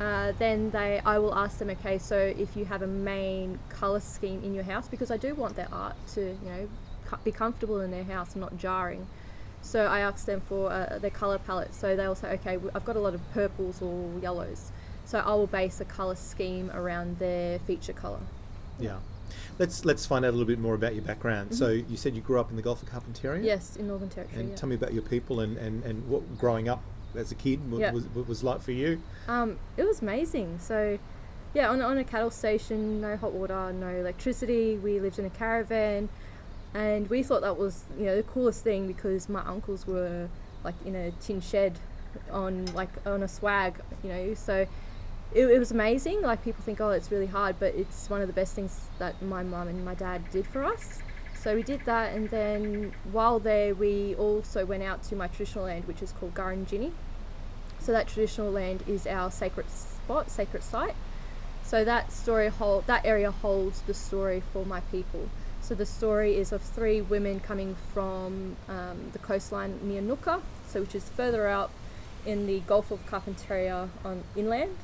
Uh, 0.00 0.32
then 0.38 0.70
they, 0.70 1.00
I 1.04 1.18
will 1.18 1.34
ask 1.34 1.58
them, 1.58 1.70
okay, 1.70 1.98
so 1.98 2.16
if 2.16 2.56
you 2.56 2.64
have 2.64 2.82
a 2.82 2.86
main 2.86 3.58
color 3.68 4.00
scheme 4.00 4.42
in 4.42 4.54
your 4.54 4.64
house, 4.64 4.88
because 4.88 5.10
I 5.12 5.16
do 5.16 5.34
want 5.34 5.54
their 5.54 5.68
art 5.70 5.94
to, 6.14 6.20
you 6.20 6.50
know, 6.50 6.68
be 7.22 7.30
comfortable 7.30 7.80
in 7.82 7.90
their 7.90 8.04
house 8.04 8.32
and 8.32 8.40
not 8.40 8.56
jarring. 8.56 9.06
So 9.60 9.86
I 9.86 10.00
ask 10.00 10.26
them 10.26 10.40
for 10.40 10.72
uh, 10.72 10.98
their 11.00 11.10
color 11.10 11.38
palette. 11.38 11.72
So 11.74 11.94
they'll 11.94 12.16
say, 12.16 12.32
okay, 12.32 12.58
I've 12.74 12.84
got 12.84 12.96
a 12.96 13.00
lot 13.00 13.14
of 13.14 13.32
purples 13.32 13.80
or 13.80 14.10
yellows. 14.20 14.72
So 15.12 15.18
I 15.18 15.34
will 15.34 15.46
base 15.46 15.78
a 15.78 15.84
color 15.84 16.14
scheme 16.14 16.70
around 16.72 17.18
their 17.18 17.58
feature 17.58 17.92
color. 17.92 18.20
Yeah. 18.80 18.96
Let's 19.58 19.84
let's 19.84 20.06
find 20.06 20.24
out 20.24 20.30
a 20.30 20.32
little 20.32 20.46
bit 20.46 20.58
more 20.58 20.74
about 20.74 20.94
your 20.94 21.04
background. 21.04 21.54
So 21.54 21.68
you 21.68 21.98
said 21.98 22.14
you 22.14 22.22
grew 22.22 22.40
up 22.40 22.48
in 22.48 22.56
the 22.56 22.62
Gulf 22.62 22.82
of 22.82 22.88
Carpentaria. 22.88 23.36
Mm-hmm. 23.36 23.44
Yes, 23.44 23.76
in 23.76 23.88
Northern 23.88 24.08
Territory. 24.08 24.40
And 24.40 24.48
yeah. 24.48 24.56
tell 24.56 24.70
me 24.70 24.74
about 24.74 24.94
your 24.94 25.02
people 25.02 25.40
and, 25.40 25.58
and, 25.58 25.84
and 25.84 26.08
what 26.08 26.38
growing 26.38 26.70
up 26.70 26.82
as 27.14 27.30
a 27.30 27.34
kid 27.34 27.60
Yeah. 27.70 27.92
was, 27.92 28.08
was, 28.14 28.26
was 28.26 28.42
like 28.42 28.62
for 28.62 28.72
you. 28.72 29.02
Um, 29.28 29.58
it 29.76 29.84
was 29.84 30.00
amazing. 30.00 30.58
So, 30.58 30.98
yeah, 31.52 31.68
on, 31.68 31.82
on 31.82 31.98
a 31.98 32.04
cattle 32.04 32.30
station, 32.30 33.02
no 33.02 33.14
hot 33.18 33.32
water, 33.32 33.70
no 33.70 33.88
electricity. 33.88 34.78
We 34.78 34.98
lived 34.98 35.18
in 35.18 35.26
a 35.26 35.30
caravan, 35.30 36.08
and 36.72 37.10
we 37.10 37.22
thought 37.22 37.42
that 37.42 37.58
was 37.58 37.84
you 37.98 38.06
know 38.06 38.16
the 38.16 38.22
coolest 38.22 38.64
thing 38.64 38.86
because 38.86 39.28
my 39.28 39.42
uncles 39.42 39.86
were 39.86 40.30
like 40.64 40.76
in 40.86 40.94
a 40.96 41.10
tin 41.20 41.42
shed 41.42 41.78
on 42.30 42.64
like 42.72 42.88
on 43.04 43.22
a 43.22 43.28
swag, 43.28 43.78
you 44.02 44.08
know. 44.08 44.32
So 44.32 44.66
it, 45.34 45.46
it 45.46 45.58
was 45.58 45.70
amazing. 45.70 46.22
Like 46.22 46.42
people 46.44 46.62
think, 46.64 46.80
oh, 46.80 46.90
it's 46.90 47.10
really 47.10 47.26
hard, 47.26 47.56
but 47.58 47.74
it's 47.74 48.08
one 48.10 48.20
of 48.20 48.26
the 48.26 48.32
best 48.32 48.54
things 48.54 48.88
that 48.98 49.20
my 49.22 49.42
mum 49.42 49.68
and 49.68 49.84
my 49.84 49.94
dad 49.94 50.22
did 50.30 50.46
for 50.46 50.64
us. 50.64 51.00
So 51.42 51.56
we 51.56 51.64
did 51.64 51.84
that, 51.86 52.14
and 52.14 52.30
then 52.30 52.92
while 53.10 53.40
there, 53.40 53.74
we 53.74 54.14
also 54.14 54.64
went 54.64 54.84
out 54.84 55.02
to 55.04 55.16
my 55.16 55.26
traditional 55.26 55.64
land, 55.64 55.88
which 55.88 56.00
is 56.00 56.12
called 56.12 56.34
Gurindjini. 56.34 56.92
So 57.80 57.90
that 57.90 58.06
traditional 58.06 58.52
land 58.52 58.84
is 58.86 59.08
our 59.08 59.28
sacred 59.30 59.68
spot, 59.68 60.30
sacred 60.30 60.62
site. 60.62 60.94
So 61.64 61.84
that 61.84 62.12
story 62.12 62.48
hold 62.48 62.86
that 62.86 63.04
area 63.04 63.30
holds 63.30 63.80
the 63.82 63.94
story 63.94 64.42
for 64.52 64.64
my 64.64 64.80
people. 64.92 65.28
So 65.60 65.74
the 65.74 65.86
story 65.86 66.36
is 66.36 66.52
of 66.52 66.62
three 66.62 67.00
women 67.00 67.40
coming 67.40 67.76
from 67.92 68.56
um, 68.68 69.10
the 69.12 69.18
coastline 69.18 69.78
near 69.82 70.02
Nooka, 70.02 70.42
so 70.68 70.80
which 70.80 70.94
is 70.94 71.08
further 71.08 71.48
out 71.48 71.70
in 72.24 72.46
the 72.46 72.60
Gulf 72.60 72.90
of 72.90 73.04
Carpentaria 73.06 73.88
on 74.04 74.22
inland. 74.36 74.76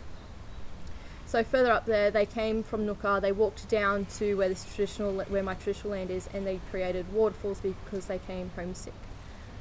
So 1.29 1.45
further 1.45 1.71
up 1.71 1.85
there, 1.85 2.11
they 2.11 2.25
came 2.25 2.63
from 2.63 2.87
Nooka. 2.87 3.21
They 3.21 3.33
walked 3.33 3.69
down 3.69 4.07
to 4.17 4.35
where 4.37 4.49
this 4.49 4.65
traditional, 4.65 5.13
where 5.25 5.43
my 5.43 5.53
traditional 5.53 5.91
land 5.93 6.11
is, 6.11 6.27
and 6.33 6.47
they 6.47 6.59
created 6.71 7.13
waterfalls 7.13 7.61
because 7.61 8.07
they 8.07 8.19
came 8.21 8.51
homesick. 8.57 8.95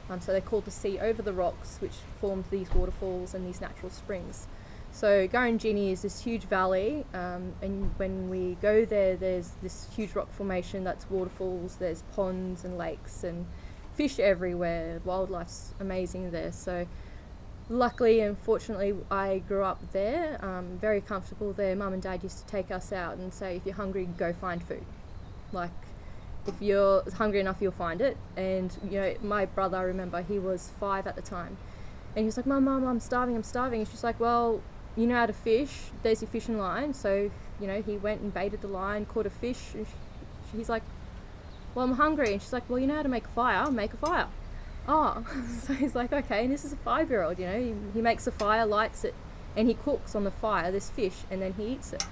Um, 0.10 0.22
so 0.22 0.32
they 0.32 0.40
called 0.40 0.64
the 0.64 0.72
sea 0.72 0.98
over 0.98 1.22
the 1.22 1.34
rocks, 1.34 1.76
which 1.82 1.92
formed 2.22 2.46
these 2.52 2.74
waterfalls 2.74 3.34
and 3.34 3.46
these 3.46 3.60
natural 3.60 3.92
springs. 3.92 4.48
So 4.94 5.28
Garangini 5.28 5.92
is 5.92 6.04
this 6.04 6.22
huge 6.22 6.46
valley, 6.46 7.06
um, 7.14 7.54
and 7.62 7.92
when 7.98 8.30
we 8.30 8.56
go 8.62 8.86
there, 8.86 9.18
there's 9.18 9.52
this 9.62 9.90
huge 9.94 10.16
rock 10.16 10.32
formation 10.32 10.86
that's 10.86 11.10
waterfalls. 11.10 11.76
There's 11.76 12.02
ponds 12.16 12.64
and 12.64 12.78
lakes 12.78 13.26
and 13.26 13.46
fish 13.94 14.20
everywhere. 14.20 15.02
Wildlife's 15.04 15.74
amazing 15.82 16.32
there. 16.32 16.54
So 16.54 16.88
luckily 17.70 18.22
and 18.22 18.38
fortunately, 18.38 18.96
I 19.12 19.40
grew 19.48 19.64
up 19.64 19.80
there, 19.92 20.44
um, 20.44 20.78
very 20.80 21.02
comfortable 21.02 21.54
there. 21.54 21.76
Mum 21.76 21.94
and 21.94 22.02
Dad 22.02 22.24
used 22.24 22.40
to 22.40 22.46
take 22.46 22.72
us 22.72 22.92
out 22.92 23.18
and 23.18 23.34
say, 23.34 23.58
if 23.58 23.66
you're 23.66 23.76
hungry, 23.76 24.08
go 24.18 24.34
find 24.34 24.64
food. 24.64 24.86
Like 25.52 25.72
if 26.48 26.62
you're 26.62 27.04
hungry 27.12 27.40
enough, 27.40 27.58
you'll 27.60 27.72
find 27.72 28.02
it. 28.02 28.18
And 28.36 28.76
you 28.90 29.00
know, 29.00 29.16
my 29.22 29.46
brother, 29.46 29.78
I 29.78 29.84
remember, 29.84 30.22
he 30.22 30.40
was 30.40 30.72
five 30.80 31.06
at 31.06 31.16
the 31.16 31.22
time, 31.22 31.58
and 32.16 32.24
he 32.24 32.26
was 32.26 32.38
like, 32.38 32.46
"Mum, 32.46 32.64
mum, 32.64 32.86
I'm 32.88 33.00
starving, 33.00 33.36
I'm 33.36 33.44
starving." 33.44 33.82
And 33.82 33.90
she's 33.90 34.04
like, 34.04 34.20
"Well, 34.20 34.62
you 34.96 35.06
know 35.06 35.16
how 35.16 35.26
to 35.26 35.34
fish. 35.34 35.92
There's 36.04 36.22
your 36.22 36.30
fishing 36.30 36.58
line." 36.58 36.94
So 36.94 37.30
you 37.60 37.68
know, 37.68 37.82
he 37.82 37.98
went 37.98 38.22
and 38.22 38.34
baited 38.34 38.62
the 38.62 38.68
line, 38.68 39.06
caught 39.06 39.26
a 39.26 39.30
fish. 39.30 39.74
And 39.74 39.86
she, 40.52 40.58
he's 40.58 40.70
like, 40.70 40.84
"Well, 41.76 41.86
I'm 41.86 41.94
hungry," 41.94 42.34
and 42.34 42.42
she's 42.42 42.54
like, 42.54 42.70
"Well, 42.70 42.80
you 42.80 42.88
know 42.88 42.96
how 42.96 43.04
to 43.04 43.10
make 43.10 43.26
a 43.26 43.30
fire. 43.30 43.70
Make 43.70 43.94
a 43.94 43.98
fire." 43.98 44.28
Oh, 44.88 45.26
so 45.64 45.74
he's 45.74 45.96
like, 45.96 46.14
"Okay." 46.14 46.44
And 46.44 46.54
this 46.54 46.66
is 46.66 46.74
a 46.74 46.78
five-year-old. 46.78 47.40
You 47.40 47.46
know, 47.46 47.60
he, 47.60 47.74
he 47.94 48.02
makes 48.02 48.28
a 48.28 48.32
fire, 48.32 48.66
lights 48.66 49.04
it, 49.04 49.14
and 49.56 49.68
he 49.68 49.74
cooks 49.74 50.16
on 50.16 50.24
the 50.24 50.32
fire 50.32 50.72
this 50.72 50.90
fish, 50.90 51.16
and 51.30 51.42
then 51.42 51.54
he 51.54 51.74
eats 51.74 51.94
it. 51.94 52.06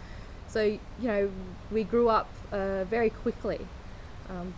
So 0.48 0.64
you 0.64 0.80
know, 1.00 1.32
we 1.72 1.84
grew 1.84 2.10
up 2.10 2.30
uh, 2.52 2.84
very 2.86 3.10
quickly. 3.10 3.60
Um, 4.30 4.54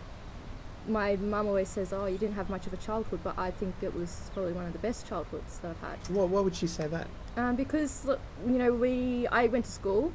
my 0.86 1.16
mum 1.16 1.46
always 1.46 1.68
says, 1.68 1.92
"Oh, 1.92 2.06
you 2.06 2.18
didn't 2.18 2.34
have 2.34 2.50
much 2.50 2.66
of 2.66 2.72
a 2.72 2.78
childhood," 2.78 3.20
but 3.22 3.38
I 3.38 3.50
think 3.50 3.74
it 3.82 3.94
was 3.94 4.30
probably 4.34 4.52
one 4.52 4.66
of 4.66 4.72
the 4.72 4.78
best 4.78 5.06
childhoods 5.06 5.58
that 5.58 5.70
I've 5.70 5.80
had. 5.80 5.98
Why, 6.08 6.24
why 6.24 6.40
would 6.40 6.56
she 6.56 6.66
say 6.66 6.86
that? 6.88 7.06
Um, 7.36 7.56
because 7.56 8.04
look, 8.04 8.20
you 8.46 8.58
know, 8.58 8.72
we 8.72 9.26
I 9.28 9.46
went 9.46 9.66
to 9.66 9.70
school 9.70 10.12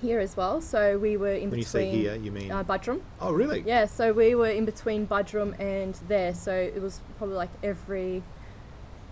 here 0.00 0.18
as 0.20 0.36
well, 0.36 0.60
so 0.60 0.98
we 0.98 1.16
were 1.16 1.32
in 1.34 1.50
When 1.50 1.58
you 1.58 1.64
say 1.64 1.90
here, 1.90 2.14
you 2.16 2.30
mean? 2.30 2.50
uh, 2.50 2.64
Buderim. 2.64 3.00
oh, 3.20 3.32
really? 3.32 3.62
Yeah, 3.66 3.86
so 3.86 4.12
we 4.12 4.34
were 4.34 4.48
in 4.50 4.64
between 4.64 5.06
Buderim 5.06 5.58
and 5.60 5.94
there, 6.08 6.34
so 6.34 6.52
it 6.52 6.80
was 6.80 7.00
probably 7.18 7.36
like 7.36 7.50
every. 7.62 8.22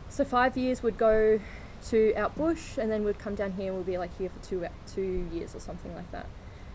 So 0.09 0.25
five 0.25 0.57
years 0.57 0.83
would 0.83 0.97
go 0.97 1.38
to 1.88 2.14
out 2.16 2.35
bush, 2.37 2.78
and 2.78 2.90
then 2.90 3.04
we'd 3.04 3.18
come 3.18 3.35
down 3.35 3.52
here 3.52 3.68
and 3.68 3.76
we'd 3.76 3.87
be 3.87 3.99
like 3.99 4.16
here 4.18 4.30
for 4.30 4.45
two 4.47 4.66
two 4.92 5.28
years 5.33 5.54
or 5.54 5.61
something 5.61 5.95
like 5.95 6.11
that. 6.12 6.26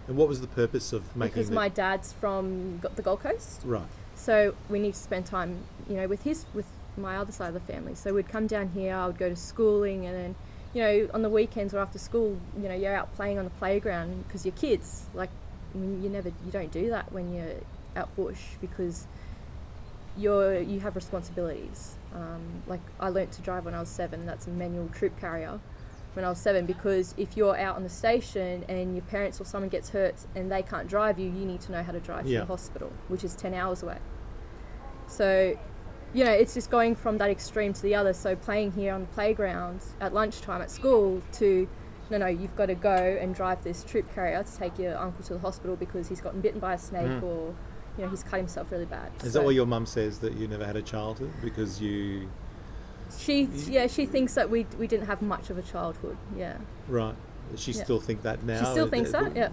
And 0.07 0.17
what 0.17 0.27
was 0.27 0.41
the 0.41 0.47
purpose 0.47 0.93
of 0.93 1.15
making 1.15 1.33
because 1.33 1.49
the- 1.49 1.55
my 1.55 1.69
dad's 1.69 2.13
from 2.13 2.79
the 2.95 3.01
Gold 3.01 3.21
Coast, 3.21 3.61
right? 3.65 3.87
so 4.15 4.53
we 4.69 4.79
need 4.79 4.93
to 4.93 4.99
spend 4.99 5.25
time, 5.25 5.57
you 5.89 5.95
know, 5.95 6.07
with 6.07 6.23
his 6.23 6.45
with 6.53 6.65
my 6.95 7.17
other 7.17 7.31
side 7.31 7.47
of 7.47 7.53
the 7.55 7.73
family. 7.73 7.95
So 7.95 8.13
we'd 8.13 8.29
come 8.29 8.45
down 8.45 8.69
here. 8.69 8.93
I 8.95 9.07
would 9.07 9.17
go 9.17 9.29
to 9.29 9.35
schooling, 9.35 10.05
and 10.05 10.15
then, 10.15 10.35
you 10.73 10.81
know, 10.81 11.09
on 11.13 11.21
the 11.21 11.29
weekends 11.29 11.73
or 11.73 11.79
after 11.79 11.99
school, 11.99 12.37
you 12.61 12.67
know, 12.67 12.75
you're 12.75 12.95
out 12.95 13.13
playing 13.15 13.37
on 13.37 13.43
the 13.45 13.51
playground 13.51 14.23
because 14.27 14.45
you're 14.45 14.55
kids. 14.55 15.05
Like, 15.13 15.29
I 15.73 15.77
mean, 15.77 16.01
you 16.03 16.09
never, 16.09 16.29
you 16.45 16.51
don't 16.51 16.71
do 16.71 16.89
that 16.89 17.11
when 17.11 17.33
you're 17.33 17.55
out 17.95 18.15
bush 18.15 18.39
because 18.59 19.05
you're 20.17 20.59
you 20.59 20.79
have 20.79 20.95
responsibilities. 20.95 21.95
Um, 22.13 22.41
like 22.67 22.81
I 22.99 23.09
learnt 23.09 23.31
to 23.33 23.41
drive 23.41 23.65
when 23.65 23.73
I 23.73 23.79
was 23.79 23.89
seven. 23.89 24.25
That's 24.25 24.47
a 24.47 24.51
manual 24.51 24.87
troop 24.89 25.19
carrier. 25.19 25.59
When 26.13 26.23
I 26.23 26.29
was 26.29 26.37
seven, 26.37 26.67
because 26.67 27.15
if 27.17 27.35
you're 27.35 27.57
out 27.57 27.75
on 27.75 27.81
the 27.81 27.89
station 27.89 28.63
and 28.69 28.95
your 28.95 29.03
parents 29.05 29.41
or 29.41 29.45
someone 29.45 29.69
gets 29.69 29.89
hurt 29.89 30.13
and 30.35 30.51
they 30.51 30.61
can't 30.61 30.87
drive 30.87 31.17
you, 31.17 31.25
you 31.25 31.43
need 31.45 31.59
to 31.61 31.71
know 31.71 31.81
how 31.81 31.91
to 31.91 31.99
drive 31.99 32.27
Yeah. 32.27 32.41
to 32.41 32.45
the 32.45 32.51
hospital, 32.51 32.91
which 33.07 33.23
is 33.23 33.35
ten 33.35 33.55
hours 33.55 33.81
away. 33.81 33.97
So, 35.07 35.57
you 36.13 36.23
know, 36.23 36.31
it's 36.31 36.53
just 36.53 36.69
going 36.69 36.95
from 36.95 37.17
that 37.17 37.29
extreme 37.29 37.73
to 37.73 37.81
the 37.81 37.95
other. 37.95 38.13
So 38.13 38.35
playing 38.35 38.71
here 38.73 38.93
on 38.93 39.01
the 39.01 39.07
playground 39.07 39.81
at 39.99 40.13
lunchtime 40.13 40.61
at 40.61 40.69
school 40.71 41.21
to 41.33 41.67
no, 42.09 42.17
no, 42.17 42.27
you've 42.27 42.55
got 42.55 42.67
to 42.67 42.75
go 42.75 43.17
and 43.19 43.33
drive 43.33 43.63
this 43.63 43.83
troop 43.83 44.13
carrier 44.13 44.43
to 44.43 44.57
take 44.57 44.77
your 44.77 44.95
uncle 44.97 45.23
to 45.25 45.33
the 45.33 45.39
hospital 45.39 45.75
because 45.75 46.09
he's 46.09 46.21
gotten 46.21 46.41
bitten 46.41 46.59
by 46.59 46.73
a 46.73 46.77
snake 46.77 47.07
Mm. 47.07 47.23
or, 47.23 47.55
you 47.97 48.03
know, 48.03 48.09
he's 48.09 48.23
cut 48.23 48.37
himself 48.37 48.71
really 48.71 48.85
bad. 48.85 49.09
Is 49.23 49.33
So- 49.33 49.39
that 49.39 49.45
why 49.45 49.51
your 49.51 49.65
mum 49.65 49.85
says 49.85 50.19
that 50.19 50.33
you 50.33 50.47
never 50.47 50.65
had 50.65 50.75
a 50.75 50.81
childhood 50.81 51.31
because 51.41 51.81
you 51.81 52.27
She, 53.17 53.43
yeah, 53.67 53.87
she 53.87 54.05
thinks 54.05 54.33
that 54.35 54.49
we 54.49 54.65
we 54.79 54.87
didn't 54.87 55.05
have 55.07 55.21
much 55.21 55.49
of 55.49 55.57
a 55.57 55.61
childhood. 55.61 56.17
Yeah, 56.37 56.57
right? 56.87 57.15
She 57.55 57.71
Yeah. 57.71 57.83
still 57.83 57.99
think 57.99 58.23
that 58.23 58.43
now? 58.43 58.59
She 58.59 58.65
still 58.71 58.87
thinks 58.87 59.13
uh, 59.13 59.21
that, 59.23 59.35
yeah. 59.35 59.49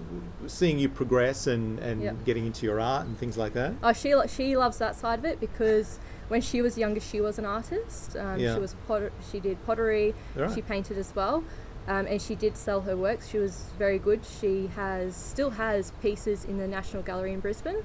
Seeing 0.47 0.79
you 0.79 0.89
progress 0.89 1.47
and 1.47 1.79
and 1.79 2.03
Yeah. 2.03 2.13
getting 2.25 2.47
into 2.47 2.65
your 2.67 2.81
art 2.81 3.07
and 3.07 3.19
things 3.19 3.37
like 3.37 3.53
that. 3.55 3.75
oh, 3.83 3.93
she 3.93 4.15
she 4.29 4.57
loves 4.57 4.79
that 4.79 4.97
side 4.97 5.19
of 5.19 5.25
it 5.25 5.41
because 5.41 5.99
when 6.31 6.41
she 6.41 6.63
was 6.63 6.79
younger, 6.79 7.01
she 7.01 7.21
was 7.21 7.39
an 7.39 7.45
artist. 7.45 8.17
Um, 8.17 8.39
Yeah. 8.39 8.55
She 8.55 8.61
was 8.61 8.75
potter- 8.87 9.13
she 9.31 9.39
did 9.41 9.57
pottery. 9.67 10.15
Right. 10.37 10.51
She 10.55 10.63
painted 10.63 10.97
as 10.97 11.13
well, 11.15 11.43
um, 11.89 12.07
and 12.07 12.23
she 12.23 12.35
did 12.35 12.57
sell 12.57 12.81
her 12.83 12.97
works. 12.97 13.29
She 13.29 13.39
was 13.39 13.55
very 13.79 13.99
good. 13.99 14.21
She 14.25 14.69
has 14.77 15.15
still 15.17 15.51
has 15.51 15.93
pieces 16.01 16.45
in 16.45 16.57
the 16.59 16.69
National 16.69 17.03
Gallery 17.03 17.33
in 17.33 17.41
Brisbane, 17.41 17.83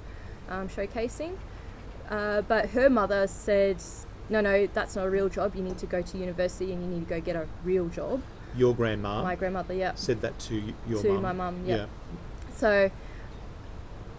um, 0.50 0.70
showcasing. 0.70 1.34
Uh, 2.10 2.42
but 2.44 2.70
her 2.70 2.88
mother 2.90 3.26
said, 3.26 3.78
"No, 4.30 4.40
no, 4.42 4.68
that's 4.68 4.96
not 4.96 5.08
a 5.08 5.10
real 5.10 5.28
job. 5.28 5.56
You 5.56 5.64
need 5.64 5.80
to 5.80 5.88
go 5.88 6.02
to 6.04 6.18
university 6.18 6.72
and 6.72 6.82
you 6.84 6.88
need 6.88 7.08
to 7.08 7.10
go 7.16 7.20
get 7.20 7.36
a 7.36 7.48
real 7.64 7.88
job." 7.90 8.22
Your 8.56 8.74
grandma 8.76 9.22
My 9.24 9.36
grandmother, 9.36 9.74
yeah. 9.74 9.94
said 9.96 10.22
that 10.22 10.38
to 10.48 10.62
your 10.88 11.02
To 11.02 11.14
mum. 11.14 11.22
my 11.24 11.34
mum, 11.34 11.56
yeah. 11.66 11.88
So 12.56 12.90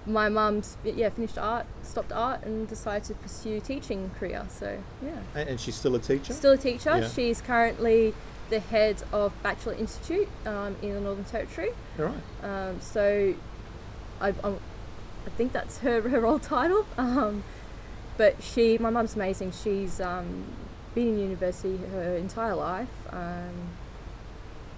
my 0.06 0.28
mum's 0.28 0.76
yeah 0.84 1.08
finished 1.08 1.38
art, 1.38 1.66
stopped 1.82 2.12
art, 2.12 2.44
and 2.44 2.68
decided 2.68 3.04
to 3.08 3.14
pursue 3.14 3.60
teaching 3.60 4.10
career. 4.18 4.46
So 4.48 4.78
yeah, 5.02 5.18
And, 5.34 5.58
she's 5.60 5.74
still 5.74 5.94
a 5.94 5.98
teacher. 5.98 6.32
still 6.32 6.52
a 6.52 6.56
teacher. 6.58 6.96
Yeah. 6.98 7.08
She's 7.08 7.40
currently 7.40 8.14
the 8.50 8.60
head 8.60 9.02
of 9.12 9.32
Batchelor 9.42 9.74
Institute 9.74 10.28
um, 10.46 10.76
in 10.82 10.94
the 10.94 11.00
Northern 11.00 11.24
Territory. 11.24 11.70
All 11.98 12.06
right. 12.06 12.44
Um, 12.44 12.80
so 12.80 13.34
I, 14.20 14.28
I, 14.28 14.48
I 14.50 15.30
think 15.36 15.52
that's 15.52 15.78
her 15.78 16.00
her 16.08 16.20
role 16.20 16.38
title. 16.38 16.86
Um, 16.96 17.42
but 18.16 18.42
she, 18.42 18.78
my 18.78 18.90
mum's 18.90 19.14
amazing. 19.14 19.52
She's 19.52 20.00
um, 20.00 20.44
been 20.94 21.08
in 21.08 21.18
university 21.18 21.76
her 21.92 22.16
entire 22.16 22.54
life. 22.54 22.88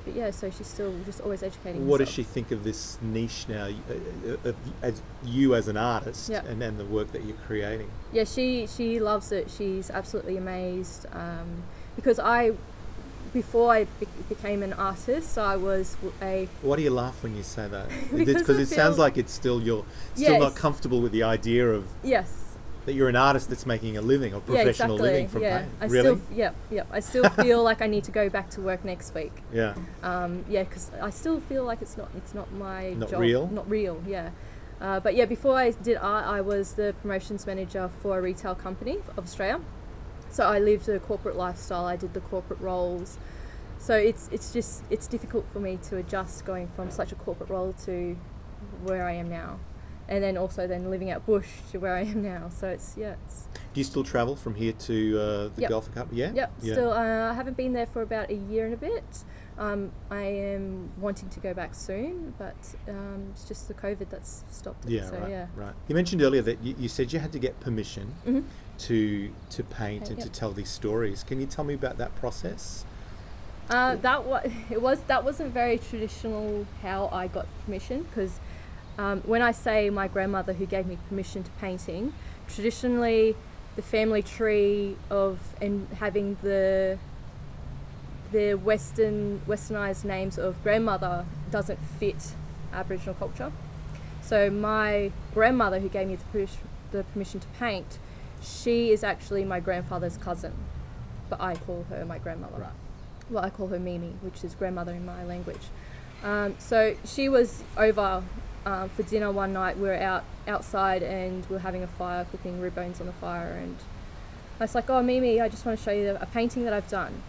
But 0.09 0.17
yeah, 0.17 0.31
so 0.31 0.51
she's 0.51 0.67
still 0.67 0.95
just 1.05 1.21
always 1.21 1.43
educating. 1.43 1.87
What 1.87 1.99
does 1.99 2.09
she 2.09 2.23
think 2.23 2.51
of 2.51 2.65
this 2.65 2.97
niche 3.03 3.45
now, 3.47 3.67
uh, 3.67 4.49
uh, 4.49 4.53
as 4.81 5.03
you 5.23 5.55
as 5.55 5.69
an 5.69 5.77
artist, 5.77 6.31
Yeah. 6.31 6.43
and, 6.47 6.63
and 6.63 6.81
the 6.81 6.87
work 6.87 7.13
that 7.13 7.25
you're 7.25 7.37
creating? 7.47 7.91
Yeah, 8.11 8.25
she 8.25 8.67
she 8.67 9.01
loves 9.01 9.33
it. 9.33 9.51
She's 9.51 9.91
absolutely 9.91 10.39
amazed 10.39 11.05
um, 11.13 11.63
because 11.95 12.19
I, 12.19 12.53
before 13.35 13.71
I 13.71 13.85
be- 14.01 14.07
became 14.31 14.63
an 14.63 14.73
artist, 14.73 15.37
I 15.37 15.57
was 15.57 15.99
a. 16.23 16.49
Why 16.63 16.77
do 16.77 16.83
you 16.83 16.91
laugh 16.91 17.23
when 17.23 17.37
you 17.37 17.43
say 17.43 17.69
that? 17.69 17.91
Because 18.11 18.59
it 18.59 18.69
sounds 18.69 18.97
like 18.97 19.19
it's 19.19 19.33
still 19.35 19.61
you're 19.61 19.85
still 20.15 20.39
not 20.39 20.57
comfortable 20.57 21.03
with 21.03 21.13
the 21.13 21.23
idea 21.25 21.69
of 21.69 21.85
yes, 22.03 22.48
that 22.89 22.95
you're 22.95 23.11
an 23.11 23.17
artist 23.17 23.51
that's 23.51 23.67
making 23.67 23.99
a 23.99 24.01
living 24.01 24.33
or 24.33 24.39
yeah, 24.39 24.55
professional 24.63 24.97
exactly. 24.97 25.11
living 25.11 25.29
from 25.29 25.43
yeah. 25.43 25.67
I 25.79 25.85
really? 25.85 26.17
still 26.17 26.21
yeah 26.35 26.53
yeah 26.71 26.85
I 26.91 27.01
still 27.01 27.29
feel 27.45 27.63
like 27.63 27.83
I 27.83 27.87
need 27.87 28.05
to 28.05 28.11
go 28.11 28.31
back 28.31 28.49
to 28.51 28.63
work 28.63 28.83
next 28.83 29.15
week. 29.15 29.33
yeah. 29.53 29.75
Um, 30.03 30.45
yeah, 30.49 30.65
because 30.65 30.91
I 31.01 31.11
still 31.11 31.39
feel 31.41 31.65
like 31.65 31.83
it's 31.83 31.99
not 31.99 32.09
it's 32.17 32.35
not 32.35 32.51
my 32.53 32.95
Not 32.95 33.11
job. 33.11 33.21
real? 33.21 33.47
Not 33.49 33.69
real. 33.69 34.03
Yeah. 34.07 34.31
Uh, 34.81 35.01
but 35.01 35.15
yeah, 35.15 35.27
before 35.27 35.57
I 35.59 35.73
did 35.73 35.99
art, 35.99 36.25
I 36.27 36.41
was 36.41 36.75
the 36.75 36.95
promotions 37.03 37.47
manager 37.47 37.91
for 38.01 38.19
a 38.19 38.23
retail 38.23 38.55
company 38.55 38.99
of 39.17 39.19
Australia. 39.19 39.61
So 40.31 40.45
I 40.45 40.59
lived 40.59 40.89
a 40.89 40.99
corporate 40.99 41.37
lifestyle. 41.37 41.85
I 41.85 41.97
did 41.97 42.15
the 42.15 42.21
corporate 42.21 42.61
roles. 42.61 43.19
So 43.79 43.95
it's 43.97 44.31
it's 44.33 44.51
just 44.51 44.83
it's 44.89 45.07
difficult 45.07 45.45
for 45.53 45.61
me 45.61 45.79
to 45.89 45.99
adjust 45.99 46.47
going 46.47 46.69
from 46.75 46.91
such 46.91 47.13
a 47.13 47.17
corporate 47.17 47.51
role 47.51 47.75
to 47.85 48.17
where 48.83 49.05
I 49.05 49.13
am 49.13 49.29
now, 49.29 49.59
and 50.09 50.23
then 50.25 50.37
also 50.37 50.67
then 50.67 50.91
living 50.91 51.11
out 51.11 51.27
bush 51.27 51.49
to 51.71 51.79
where 51.79 51.95
I 51.95 52.01
am 52.03 52.23
now. 52.23 52.49
So 52.49 52.69
it's 52.69 52.95
yeah, 52.97 53.15
it's 53.27 53.47
Do 53.75 53.81
you 53.81 53.85
still 53.85 54.05
travel 54.05 54.37
from 54.37 54.55
here 54.55 54.73
to 54.73 55.19
uh, 55.19 55.49
the 55.55 55.63
Yep. 55.63 55.71
Gulf 55.71 55.95
Cup? 55.95 56.09
Yeah. 56.11 56.33
Yep. 56.33 56.53
Yeah. 56.63 56.73
Still, 56.73 56.93
uh, 56.93 57.31
I 57.31 57.35
haven't 57.35 57.57
been 57.57 57.73
there 57.75 57.87
for 57.87 58.03
about 58.03 58.31
a 58.31 58.35
year 58.35 58.65
and 58.65 58.75
a 58.75 58.79
bit. 58.79 59.25
Um, 59.59 59.91
I 60.11 60.23
am 60.23 60.91
wanting 61.01 61.29
to 61.31 61.41
go 61.41 61.53
back 61.53 61.75
soon, 61.75 62.33
but 62.39 62.55
um, 62.89 63.27
it's 63.33 63.45
just 63.45 63.67
the 63.67 63.75
COVID 63.75 64.09
that's 64.09 64.45
stopped 64.51 64.85
it. 64.85 64.93
Yeah, 64.93 65.11
so 65.11 65.19
right, 65.19 65.31
yeah. 65.31 65.47
right. 65.57 65.75
You 65.89 65.97
mentioned 65.97 66.23
earlier 66.23 66.43
that 66.43 66.63
you, 66.63 66.77
you 66.79 66.89
said 66.89 67.13
you 67.13 67.19
had 67.19 67.33
to 67.33 67.39
get 67.41 67.59
permission 67.61 68.15
Mhm. 68.27 68.45
to 68.79 69.31
to 69.51 69.65
paint 69.65 70.05
Okay, 70.05 70.13
and 70.15 70.23
to 70.23 70.29
tell 70.29 70.53
these 70.53 70.69
stories. 70.71 71.25
Can 71.25 71.41
you 71.41 71.47
tell 71.47 71.65
me 71.65 71.75
about 71.75 71.99
that 71.99 72.15
process? 72.17 72.85
Uh, 73.69 73.97
that 73.97 74.25
was 74.25 74.51
it 74.71 74.81
was 74.81 75.01
that 75.09 75.25
wasn't 75.25 75.53
very 75.53 75.77
traditional 75.79 76.65
how 76.81 77.09
I 77.13 77.27
got 77.27 77.47
permission 77.65 78.05
because 78.05 78.39
um, 78.99 79.23
when 79.23 79.41
I 79.43 79.53
say 79.53 79.91
my 79.91 80.09
grandmother 80.09 80.53
who 80.53 80.67
gave 80.67 80.87
me 80.87 80.99
permission 81.09 81.45
to 81.45 81.51
painting, 81.53 82.13
traditionally 82.49 83.37
the 83.77 83.83
family 83.83 84.23
tree 84.23 84.97
of 85.09 85.39
and 85.61 85.87
having 86.01 86.37
the 86.43 86.99
the 88.33 88.55
western 88.55 89.41
westernized 89.47 90.05
names 90.05 90.37
of 90.37 90.63
grandmother 90.63 91.25
doesn't 91.51 91.79
fit 91.99 92.35
Aboriginal 92.73 93.15
culture. 93.15 93.53
So 94.21 94.51
my 94.51 95.13
grandmother 95.33 95.79
who 95.79 95.89
gave 95.89 96.09
me 96.09 96.17
the, 96.17 96.25
permission, 96.25 96.59
the 96.91 97.05
permission 97.05 97.41
to 97.41 97.47
paint, 97.59 97.99
she 98.43 98.91
is 98.91 99.03
actually 99.03 99.45
my 99.45 99.61
grandfather's 99.61 100.19
cousin, 100.19 100.53
but 101.31 101.41
I 101.41 101.55
call 101.55 101.87
her 101.89 102.05
my 102.05 102.19
grandmother. 102.19 102.59
Right. 102.59 102.73
well, 103.31 103.45
I 103.45 103.51
call 103.51 103.69
her 103.69 103.79
Mimi, 103.79 104.15
which 104.21 104.45
is 104.45 104.55
grandmother 104.55 104.93
in 104.93 105.07
my 105.07 105.25
language. 105.25 105.69
Um, 106.23 106.57
so 106.59 106.97
she 107.05 107.29
was 107.29 107.63
over 107.77 108.23
um, 108.69 108.89
for 108.91 109.03
dinner 109.03 109.33
one 109.33 109.53
night. 109.53 109.79
We 109.79 109.89
were 109.89 109.95
out 109.95 110.25
outside 110.47 111.03
and 111.03 111.47
we 111.47 111.55
were 111.55 111.61
having 111.61 111.83
a 111.83 111.87
fire, 111.87 112.27
cooking 112.31 112.61
rib 112.61 112.75
bones 112.75 113.01
on 113.01 113.07
the 113.07 113.13
fire, 113.15 113.53
and 113.53 113.77
I 114.61 114.65
was 114.65 114.75
like, 114.75 114.91
"Oh, 114.91 115.03
Mimi, 115.03 115.41
I 115.41 115.49
just 115.49 115.65
want 115.65 115.79
to 115.79 115.85
show 115.85 115.93
you 115.93 116.17
a 116.21 116.27
painting 116.27 116.65
that 116.65 116.73
I've 116.73 116.89
done." 116.89 117.23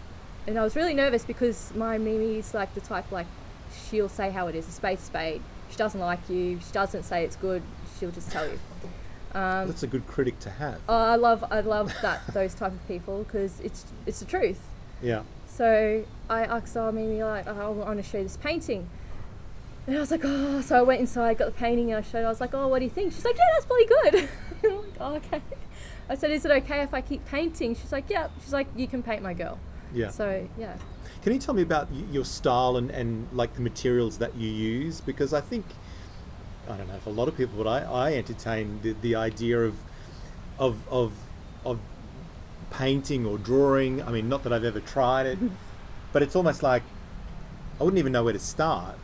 And 0.46 0.58
I 0.58 0.62
was 0.62 0.76
really 0.76 0.94
nervous 0.94 1.24
because 1.24 1.72
my 1.74 1.96
Mimi 1.96 2.38
is 2.38 2.52
like 2.54 2.74
the 2.74 2.80
type 2.80 3.10
like 3.10 3.26
she'll 3.88 4.08
say 4.08 4.30
how 4.30 4.48
it 4.48 4.54
is, 4.54 4.68
a 4.68 4.72
spade 4.72 5.00
spade. 5.00 5.42
She 5.70 5.76
doesn't 5.76 6.00
like 6.00 6.28
you. 6.28 6.60
She 6.60 6.72
doesn't 6.72 7.04
say 7.04 7.24
it's 7.24 7.36
good. 7.36 7.62
She'll 7.98 8.10
just 8.10 8.30
tell 8.30 8.46
you. 8.46 8.58
Um, 9.32 9.68
That's 9.68 9.84
a 9.84 9.86
good 9.86 10.06
critic 10.08 10.40
to 10.40 10.50
have. 10.50 10.80
oh, 10.88 10.94
I 10.94 11.16
love 11.16 11.44
I 11.50 11.60
love 11.60 11.94
that 12.02 12.20
those 12.34 12.54
type 12.54 12.72
of 12.72 12.86
people 12.88 13.22
because 13.24 13.60
it's 13.60 13.86
it's 14.04 14.20
the 14.20 14.26
truth. 14.26 14.60
Yeah. 15.00 15.22
So 15.46 16.04
I 16.28 16.42
asked 16.44 16.76
oh, 16.76 16.92
Mimi 16.92 17.22
like 17.22 17.46
oh, 17.46 17.52
I 17.52 17.68
want 17.68 17.96
to 17.96 18.02
show 18.02 18.18
you 18.18 18.24
this 18.24 18.36
painting. 18.36 18.90
And 19.86 19.96
I 19.96 20.00
was 20.00 20.10
like, 20.10 20.20
oh, 20.24 20.60
so 20.60 20.78
I 20.78 20.82
went 20.82 21.00
inside, 21.00 21.38
got 21.38 21.46
the 21.46 21.52
painting, 21.52 21.90
and 21.90 21.98
I 21.98 22.02
showed. 22.02 22.20
her. 22.20 22.26
I 22.26 22.28
was 22.28 22.40
like, 22.40 22.54
oh, 22.54 22.68
what 22.68 22.78
do 22.78 22.84
you 22.84 22.90
think? 22.90 23.12
She's 23.12 23.24
like, 23.24 23.36
yeah, 23.36 23.44
that's 23.52 23.66
pretty 23.66 23.86
good. 23.86 24.28
I'm 24.64 24.76
like, 24.76 24.96
oh, 25.00 25.14
okay. 25.16 25.42
I 26.08 26.14
said, 26.14 26.30
is 26.30 26.44
it 26.44 26.50
okay 26.50 26.82
if 26.82 26.92
I 26.92 27.00
keep 27.00 27.24
painting? 27.26 27.74
She's 27.74 27.92
like, 27.92 28.04
yeah. 28.08 28.28
She's 28.42 28.52
like, 28.52 28.66
you 28.76 28.86
can 28.86 29.02
paint 29.02 29.22
my 29.22 29.32
girl. 29.32 29.58
Yeah. 29.92 30.10
So 30.10 30.46
yeah. 30.58 30.76
Can 31.22 31.32
you 31.32 31.38
tell 31.38 31.54
me 31.54 31.62
about 31.62 31.88
your 32.10 32.24
style 32.24 32.76
and, 32.76 32.90
and 32.90 33.28
like 33.32 33.54
the 33.54 33.60
materials 33.60 34.18
that 34.18 34.34
you 34.36 34.48
use? 34.48 35.00
Because 35.00 35.32
I 35.32 35.40
think, 35.40 35.66
I 36.68 36.76
don't 36.76 36.88
know 36.88 36.96
if 36.96 37.06
a 37.06 37.10
lot 37.10 37.28
of 37.28 37.36
people, 37.36 37.62
but 37.62 37.68
I, 37.68 37.82
I 37.82 38.14
entertain 38.14 38.80
the, 38.82 38.92
the 38.92 39.14
idea 39.16 39.60
of, 39.60 39.74
of, 40.58 40.88
of, 40.88 41.12
of 41.64 41.78
painting 42.70 43.26
or 43.26 43.38
drawing. 43.38 44.02
I 44.02 44.10
mean, 44.10 44.28
not 44.28 44.42
that 44.44 44.52
I've 44.52 44.64
ever 44.64 44.80
tried 44.80 45.26
it, 45.26 45.38
but 46.12 46.22
it's 46.22 46.36
almost 46.36 46.62
like 46.62 46.82
I 47.80 47.84
wouldn't 47.84 47.98
even 47.98 48.12
know 48.12 48.24
where 48.24 48.32
to 48.32 48.38
start. 48.38 48.96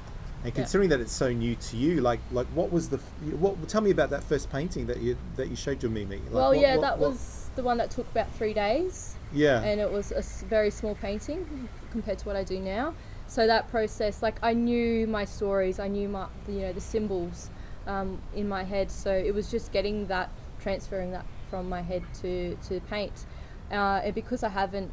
And 0.46 0.54
Yeah. 0.54 0.62
considering 0.62 0.90
that 0.90 1.00
it's 1.00 1.12
so 1.12 1.32
new 1.32 1.56
to 1.56 1.76
you, 1.76 2.00
like 2.00 2.20
like 2.30 2.46
what 2.54 2.70
was 2.70 2.88
the 2.88 2.98
what? 3.40 3.68
Tell 3.68 3.80
me 3.80 3.90
about 3.90 4.10
that 4.10 4.22
first 4.22 4.48
painting 4.48 4.86
that 4.86 4.98
you 4.98 5.16
that 5.34 5.48
you 5.48 5.56
showed 5.56 5.82
your 5.82 5.90
Mimi. 5.90 6.18
Like, 6.18 6.32
well, 6.32 6.48
what- 6.50 6.60
yeah, 6.60 6.76
what- 6.76 6.82
that 6.82 6.98
what- 7.00 7.10
was 7.10 7.50
the 7.56 7.64
one 7.64 7.78
that 7.78 7.90
took 7.90 8.08
about 8.12 8.30
three 8.32 8.54
days. 8.54 9.16
yeah 9.32 9.60
and 9.62 9.80
it 9.80 9.90
was 9.90 10.12
a 10.12 10.22
very 10.46 10.70
small 10.70 10.94
painting 10.94 11.68
compared 11.90 12.16
to 12.20 12.26
what 12.26 12.36
I 12.36 12.44
do 12.44 12.60
now. 12.60 12.94
So 13.26 13.48
that 13.48 13.68
process, 13.72 14.22
like 14.22 14.36
I 14.40 14.52
knew 14.54 15.08
my 15.08 15.24
stories, 15.24 15.80
I 15.80 15.88
knew 15.88 16.08
my 16.08 16.26
you 16.48 16.60
know 16.60 16.72
the 16.72 16.80
symbols 16.80 17.50
um, 17.88 18.20
in 18.36 18.48
my 18.48 18.62
head. 18.62 18.88
So 18.92 19.10
it 19.12 19.34
was 19.34 19.50
just 19.50 19.72
getting 19.72 20.06
that, 20.06 20.30
transferring 20.60 21.10
that 21.10 21.26
from 21.50 21.68
my 21.68 21.82
head 21.82 22.02
to 22.22 22.54
to 22.68 22.78
paint. 22.88 23.26
Uh, 23.72 24.00
and 24.04 24.14
because 24.14 24.44
I 24.44 24.50
haven't 24.50 24.92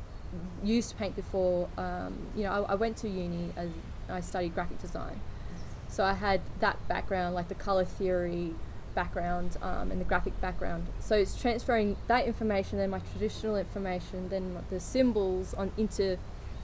used 0.63 0.97
paint 0.97 1.15
before, 1.15 1.69
um, 1.77 2.13
you 2.35 2.41
know, 2.43 2.51
I, 2.51 2.71
I 2.73 2.75
went 2.75 2.97
to 2.97 3.07
uni 3.07 3.51
and 3.55 3.71
I 4.09 4.19
studied 4.21 4.55
graphic 4.55 4.79
design. 4.81 5.19
So 5.93 6.03
I 6.03 6.13
had 6.13 6.41
that 6.59 6.87
background, 6.87 7.35
like 7.35 7.49
the 7.49 7.55
color 7.55 7.85
theory 7.85 8.55
background 8.95 9.57
um, 9.61 9.91
and 9.91 10.01
the 10.01 10.05
graphic 10.05 10.39
background. 10.41 10.87
So 10.99 11.15
it's 11.15 11.39
transferring 11.39 11.97
that 12.07 12.25
information, 12.25 12.79
then 12.79 12.89
my 12.89 12.97
traditional 12.97 13.57
information, 13.57 14.29
then 14.29 14.57
the 14.71 14.79
symbols 14.79 15.53
on 15.53 15.71
into 15.77 16.17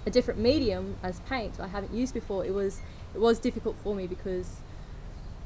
a 0.07 0.09
different 0.09 0.39
medium 0.39 0.95
as 1.03 1.19
paint 1.21 1.59
I 1.59 1.67
haven't 1.67 1.93
used 1.93 2.15
before. 2.15 2.43
It 2.43 2.55
was 2.55 2.81
it 3.13 3.21
was 3.21 3.37
difficult 3.37 3.75
for 3.83 3.93
me 3.93 4.07
because 4.07 4.61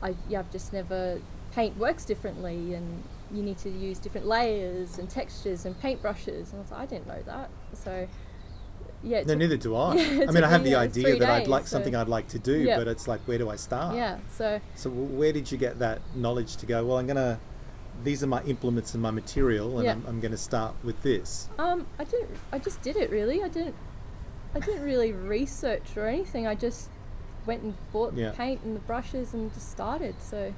I 0.02 0.16
yeah 0.30 0.40
I've 0.40 0.52
just 0.52 0.72
never 0.72 1.20
paint 1.52 1.76
works 1.76 2.06
differently 2.06 2.74
and 2.74 3.04
you 3.34 3.44
need 3.44 3.58
to 3.60 3.70
use 3.70 4.00
different 4.00 4.28
layers 4.28 4.98
and 4.98 5.10
textures 5.10 5.66
and 5.66 5.78
paintbrushes 5.82 6.52
and 6.52 6.56
I 6.56 6.62
was 6.62 6.72
like 6.72 6.80
I 6.80 6.86
didn't 6.86 7.08
know 7.08 7.22
that. 7.26 7.50
So 7.74 8.08
yeah, 9.04 9.24
No, 9.24 9.34
neither 9.36 9.58
do 9.58 9.76
I. 9.76 9.96
Yeah, 9.98 10.26
I 10.28 10.32
mean, 10.32 10.44
I 10.44 10.50
have 10.50 10.64
the 10.64 10.76
idea 10.76 11.18
that 11.20 11.30
I'd 11.30 11.48
like 11.48 11.64
so- 11.68 11.76
something 11.76 11.96
I'd 11.96 12.08
like 12.08 12.28
to 12.30 12.40
do, 12.40 12.58
Yeah. 12.60 12.78
but 12.78 12.88
it's 12.88 13.08
like, 13.08 13.20
where 13.22 13.38
do 13.38 13.50
I 13.50 13.56
start? 13.58 13.96
yeah. 13.96 14.18
So 14.38 14.60
So 14.76 14.90
where 14.90 15.34
did 15.34 15.52
you 15.52 15.58
get 15.58 15.80
that 15.80 16.00
knowledge 16.16 16.56
to 16.58 16.66
go? 16.66 16.86
Well, 16.86 16.98
I'm 16.98 17.08
gonna. 17.08 17.40
These 18.04 18.24
are 18.24 18.28
my 18.28 18.42
implements 18.44 18.96
and 18.96 19.04
my 19.04 19.12
material, 19.12 19.78
and 19.78 19.86
Yeah. 19.86 19.92
I'm, 19.92 20.06
I'm 20.08 20.20
going 20.20 20.32
to 20.32 20.38
start 20.38 20.74
with 20.84 21.00
this. 21.04 21.48
Um, 21.60 21.86
I 22.00 22.04
didn't. 22.06 22.32
I 22.52 22.58
just 22.60 22.82
did 22.82 22.96
it 22.96 23.12
really. 23.12 23.44
I 23.44 23.48
didn't. 23.50 23.76
I 24.56 24.60
didn't 24.60 24.82
really 24.84 25.12
research 25.14 25.96
or 25.96 26.08
anything. 26.08 26.48
I 26.48 26.56
just 26.56 26.90
went 27.46 27.62
and 27.62 27.76
bought 27.92 28.14
Yeah. 28.16 28.32
the 28.32 28.36
paint 28.36 28.62
and 28.64 28.76
the 28.76 28.80
brushes 28.82 29.34
and 29.34 29.54
just 29.54 29.70
started. 29.72 30.16
So 30.22 30.54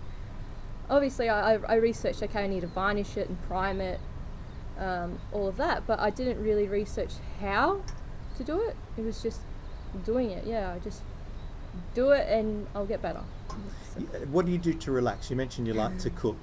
obviously, 0.90 1.28
I, 1.30 1.56
I, 1.56 1.60
I 1.68 1.76
researched. 1.76 2.24
Okay, 2.24 2.44
I 2.44 2.48
need 2.48 2.62
to 2.62 2.68
varnish 2.68 3.18
it 3.18 3.28
and 3.28 3.42
prime 3.48 3.82
it, 3.82 4.00
um, 4.80 5.20
all 5.34 5.48
of 5.48 5.58
that. 5.58 5.86
But 5.86 6.00
I 6.00 6.10
didn't 6.12 6.42
really 6.42 6.68
research 6.68 7.14
how 7.42 7.82
to 8.38 8.44
do 8.44 8.60
it. 8.62 8.76
It 8.98 9.02
was 9.04 9.22
just 9.22 9.42
doing 10.06 10.32
it. 10.32 10.46
Yeah, 10.46 10.74
I 10.74 10.80
just 10.80 11.02
do 11.94 12.12
it 12.12 12.28
and 12.30 12.68
I'll 12.76 12.86
get 12.86 13.02
better. 13.02 13.22
So, 13.94 14.02
What 14.32 14.46
do 14.46 14.52
you 14.52 14.58
do 14.58 14.74
to 14.74 14.92
relax? 14.92 15.30
You 15.30 15.36
mentioned 15.36 15.68
you 15.68 15.74
like 15.74 15.98
to 16.00 16.10
cook. 16.10 16.38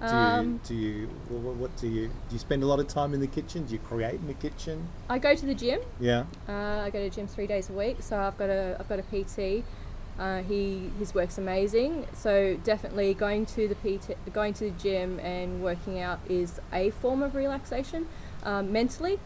Do 0.00 0.06
Um, 0.06 0.46
you, 0.46 0.60
do 0.68 0.74
you 0.76 1.06
wh- 1.28 1.42
wh- 1.42 1.60
what 1.60 1.76
do 1.76 1.88
you 1.88 2.06
do? 2.06 2.12
You 2.30 2.38
spend 2.38 2.62
a 2.62 2.66
lot 2.66 2.78
of 2.78 2.86
time 2.86 3.14
in 3.14 3.20
the 3.20 3.26
kitchen? 3.26 3.64
Do 3.64 3.72
you 3.72 3.80
create 3.80 4.14
in 4.14 4.28
the 4.28 4.34
kitchen? 4.34 4.86
I 5.08 5.18
go 5.18 5.34
to 5.34 5.46
the 5.46 5.54
gym. 5.54 5.80
Yeah. 5.98 6.24
Uh, 6.48 6.52
I 6.86 6.90
go 6.90 6.98
to 7.02 7.10
the 7.10 7.14
gym 7.14 7.26
three 7.26 7.48
days 7.48 7.68
a 7.68 7.72
week, 7.72 7.96
so 8.00 8.16
I've 8.16 8.38
got 8.38 8.48
a 8.48 8.76
I've 8.78 8.88
got 8.88 9.00
a 9.00 9.02
PT. 9.02 9.64
Uh, 10.16 10.42
he 10.42 10.90
his 11.00 11.14
work's 11.14 11.38
amazing, 11.38 12.06
so 12.12 12.56
definitely 12.64 13.12
going 13.14 13.44
to 13.46 13.66
the 13.68 13.74
PT, 13.76 14.16
going 14.32 14.52
to 14.54 14.64
the 14.64 14.70
gym 14.78 15.18
and 15.20 15.62
working 15.64 16.00
out 16.00 16.18
is 16.28 16.60
a 16.72 16.90
form 16.90 17.22
of 17.22 17.34
relaxation, 17.34 18.06
um, 18.44 18.72
mentally. 18.72 19.18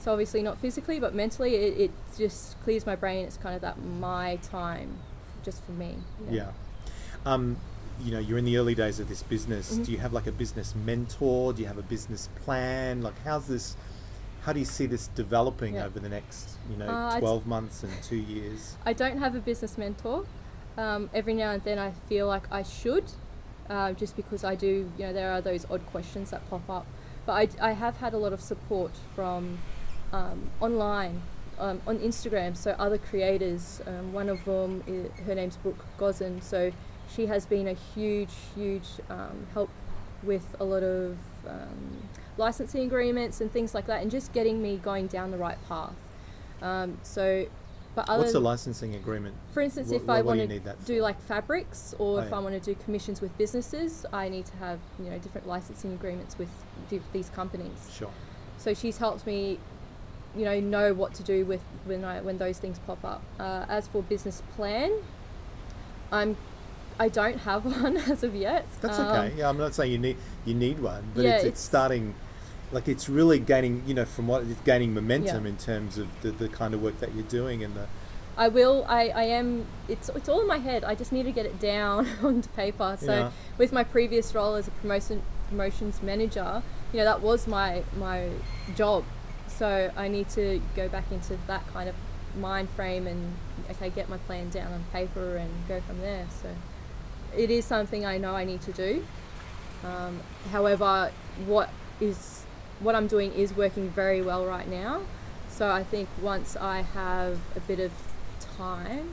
So 0.00 0.12
obviously 0.12 0.42
not 0.42 0.58
physically, 0.58 0.98
but 0.98 1.14
mentally, 1.14 1.54
it, 1.56 1.78
it 1.78 1.90
just 2.16 2.60
clears 2.64 2.86
my 2.86 2.96
brain. 2.96 3.26
It's 3.26 3.36
kind 3.36 3.54
of 3.54 3.60
that 3.60 3.78
my 3.84 4.36
time, 4.36 4.98
just 5.44 5.62
for 5.64 5.72
me. 5.72 5.96
Yeah. 6.30 6.52
Um, 7.26 7.58
you 8.02 8.10
know, 8.10 8.18
you're 8.18 8.38
in 8.38 8.46
the 8.46 8.56
early 8.56 8.74
days 8.74 8.98
of 8.98 9.10
this 9.10 9.22
business. 9.22 9.74
Mhm. 9.76 9.84
Do 9.84 9.92
you 9.92 9.98
have 9.98 10.14
like 10.14 10.26
a 10.26 10.32
business 10.32 10.74
mentor? 10.74 11.52
Do 11.52 11.60
you 11.60 11.68
have 11.68 11.76
a 11.76 11.82
business 11.82 12.30
plan? 12.44 13.02
Like, 13.02 13.12
how's 13.24 13.46
this? 13.46 13.76
How 14.42 14.54
do 14.54 14.58
you 14.58 14.64
see 14.64 14.86
this 14.86 15.08
developing 15.08 15.74
Yeah. 15.74 15.84
over 15.84 16.00
the 16.00 16.08
next, 16.08 16.56
you 16.70 16.78
know, 16.78 16.88
Uh, 16.88 17.10
I'd- 17.10 17.20
12 17.20 17.46
months 17.46 17.82
and 17.82 17.92
two 18.02 18.16
years? 18.16 18.76
I 18.86 18.94
don't 18.94 19.18
have 19.18 19.34
a 19.34 19.40
business 19.40 19.76
mentor. 19.76 20.24
Um, 20.78 21.10
every 21.12 21.34
now 21.34 21.50
and 21.50 21.62
then 21.62 21.78
I 21.78 21.90
feel 22.08 22.26
like 22.26 22.50
I 22.50 22.62
should, 22.62 23.04
uh, 23.68 23.92
just 23.92 24.16
because 24.16 24.44
I 24.44 24.54
do, 24.54 24.90
you 24.96 25.06
know, 25.06 25.12
there 25.12 25.30
are 25.30 25.42
those 25.42 25.66
odd 25.70 25.84
questions 25.92 26.30
that 26.30 26.48
pop 26.48 26.70
up. 26.70 26.86
But 27.26 27.32
I, 27.60 27.68
I 27.68 27.72
have 27.72 27.98
had 27.98 28.14
a 28.14 28.16
lot 28.18 28.32
of 28.32 28.40
support 28.40 28.92
from 29.14 29.58
um, 30.12 30.50
online, 30.60 31.22
um, 31.58 31.80
on 31.86 31.98
Instagram, 31.98 32.56
so 32.56 32.72
other 32.78 32.98
creators. 32.98 33.80
Um, 33.86 34.12
one 34.12 34.28
of 34.28 34.44
them, 34.44 34.82
i 34.88 35.22
her 35.22 35.34
name's 35.34 35.56
Brooke 35.56 35.84
Gozin, 35.98 36.42
so 36.42 36.72
she 37.14 37.26
has 37.26 37.46
been 37.46 37.68
a 37.68 37.74
huge, 37.94 38.30
huge 38.54 38.86
um, 39.08 39.46
help 39.52 39.70
with 40.22 40.46
a 40.60 40.64
lot 40.64 40.82
of 40.82 41.16
um, 41.46 42.08
licensing 42.36 42.84
agreements 42.84 43.40
and 43.40 43.50
things 43.52 43.74
like 43.74 43.86
that, 43.86 44.02
and 44.02 44.10
just 44.10 44.32
getting 44.32 44.60
me 44.62 44.76
going 44.78 45.06
down 45.06 45.30
the 45.30 45.36
right 45.38 45.58
path. 45.68 45.94
Um, 46.62 46.98
so, 47.02 47.46
but 47.94 48.08
other 48.08 48.20
What's 48.20 48.32
the 48.32 48.40
licensing 48.40 48.94
agreement? 48.94 49.34
for 49.52 49.62
instance, 49.62 49.88
Wha- 49.90 49.96
if 49.96 50.08
I 50.08 50.22
what 50.22 50.36
want 50.38 50.50
to 50.50 50.74
do 50.84 51.00
like 51.02 51.20
fabrics, 51.22 51.94
or 51.98 52.18
Oh, 52.18 52.22
if 52.22 52.30
yeah. 52.30 52.36
I 52.36 52.40
want 52.40 52.54
to 52.54 52.74
do 52.74 52.78
commissions 52.84 53.20
with 53.20 53.36
businesses, 53.38 54.04
I 54.12 54.28
need 54.28 54.46
to 54.46 54.56
have 54.58 54.78
you 55.02 55.10
know 55.10 55.18
different 55.18 55.46
licensing 55.46 55.92
agreements 55.92 56.36
with 56.38 56.48
these 57.12 57.30
companies. 57.30 57.90
Sure. 57.92 58.10
So 58.58 58.74
she's 58.74 58.98
helped 58.98 59.26
me, 59.26 59.58
you 60.36 60.44
know, 60.44 60.60
know 60.60 60.94
what 60.94 61.14
to 61.14 61.22
do 61.22 61.44
with 61.44 61.60
when 61.84 62.04
I 62.04 62.20
when 62.20 62.38
those 62.38 62.58
things 62.58 62.78
pop 62.86 63.04
up. 63.04 63.22
Uh, 63.38 63.64
as 63.68 63.88
for 63.88 64.02
business 64.02 64.42
plan, 64.56 64.92
I'm 66.12 66.36
I 66.98 67.08
don't 67.08 67.38
have 67.38 67.64
one 67.82 67.96
as 67.96 68.22
of 68.22 68.34
yet. 68.34 68.66
That's 68.80 68.98
Um, 68.98 69.06
okay. 69.06 69.34
Yeah, 69.38 69.48
I'm 69.48 69.58
not 69.58 69.74
saying 69.74 69.92
you 69.92 69.98
need 69.98 70.16
you 70.44 70.54
need 70.54 70.80
one, 70.80 71.04
but 71.14 71.24
Yeah, 71.24 71.30
it's, 71.32 71.38
it's 71.44 71.46
it's- 71.48 71.60
starting. 71.60 72.14
Like 72.72 72.86
it's 72.86 73.08
really 73.08 73.40
gaining, 73.40 73.82
you 73.84 73.94
know, 73.94 74.04
from 74.04 74.28
what 74.28 74.44
it's 74.44 74.60
gaining 74.60 74.94
momentum 74.94 75.42
Yeah. 75.44 75.50
in 75.50 75.56
terms 75.56 75.98
of 75.98 76.06
the, 76.22 76.30
the 76.30 76.48
kind 76.48 76.72
of 76.72 76.80
work 76.80 77.00
that 77.00 77.12
you're 77.16 77.24
doing 77.24 77.64
and 77.64 77.74
the 77.74 77.86
I 78.38 78.46
will. 78.46 78.86
I, 78.88 79.08
I 79.08 79.22
am. 79.24 79.66
It's 79.88 80.08
it's 80.10 80.28
all 80.28 80.40
in 80.40 80.46
my 80.46 80.58
head. 80.58 80.84
I 80.84 80.94
just 80.94 81.10
need 81.10 81.24
to 81.24 81.32
get 81.32 81.46
it 81.46 81.58
down 81.58 82.06
onto 82.22 82.48
paper. 82.50 82.96
So 83.00 83.12
Yeah. 83.12 83.30
with 83.58 83.72
my 83.72 83.82
previous 83.82 84.32
role 84.36 84.54
as 84.54 84.68
a 84.68 84.70
promotion 84.70 85.22
promotions 85.48 86.00
manager, 86.00 86.62
you 86.92 86.98
know 87.00 87.04
that 87.04 87.20
was 87.22 87.48
my 87.48 87.82
my 87.98 88.28
job. 88.76 89.02
So 89.60 89.90
I 89.94 90.08
need 90.08 90.30
to 90.30 90.58
go 90.74 90.88
back 90.88 91.04
into 91.12 91.36
that 91.46 91.66
kind 91.74 91.86
of 91.86 91.94
mind 92.34 92.70
frame 92.70 93.06
and 93.06 93.36
okay, 93.70 93.90
get 93.90 94.08
my 94.08 94.16
plan 94.16 94.48
down 94.48 94.72
on 94.72 94.82
paper 94.90 95.36
and 95.36 95.50
go 95.68 95.82
from 95.82 96.00
there. 96.00 96.26
So 96.42 96.48
it 97.36 97.50
is 97.50 97.66
something 97.66 98.06
I 98.06 98.16
know 98.16 98.34
I 98.34 98.44
need 98.44 98.62
to 98.62 98.72
do. 98.72 99.04
Um, 99.84 100.22
however, 100.50 101.12
what 101.44 101.68
is 102.00 102.46
what 102.78 102.94
I'm 102.94 103.06
doing 103.06 103.34
is 103.34 103.54
working 103.54 103.90
very 103.90 104.22
well 104.22 104.46
right 104.46 104.66
now. 104.66 105.02
So 105.50 105.70
I 105.70 105.84
think 105.84 106.08
once 106.22 106.56
I 106.56 106.80
have 106.80 107.38
a 107.54 107.60
bit 107.60 107.80
of 107.80 107.92
time, 108.56 109.10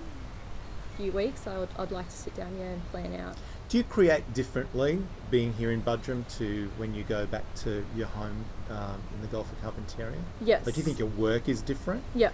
a 0.94 0.96
few 0.96 1.12
weeks, 1.12 1.46
I 1.46 1.58
would, 1.58 1.70
I'd 1.78 1.92
like 1.92 2.08
to 2.08 2.16
sit 2.16 2.34
down 2.38 2.56
here 2.56 2.68
and 2.68 2.90
plan 2.90 3.14
out. 3.20 3.36
Do 3.70 3.78
you 3.78 3.84
create 3.84 4.34
differently 4.34 5.02
being 5.30 5.52
here 5.54 5.72
in 5.72 5.82
Buderim 5.82 6.24
to 6.38 6.72
when 6.78 6.94
you 6.96 7.04
go 7.04 7.26
back 7.26 7.44
to 7.64 7.84
your 7.98 8.08
home 8.08 8.46
um, 8.70 9.02
in 9.14 9.22
the 9.22 9.28
Gulf 9.28 9.52
of 9.52 9.62
Carpentaria? 9.62 10.16
Yes. 10.40 10.66
Like, 10.66 10.76
do 10.76 10.80
you 10.80 10.86
think 10.86 11.00
your 11.00 11.10
work 11.10 11.50
is 11.50 11.62
different? 11.62 12.02
Yeah. 12.16 12.32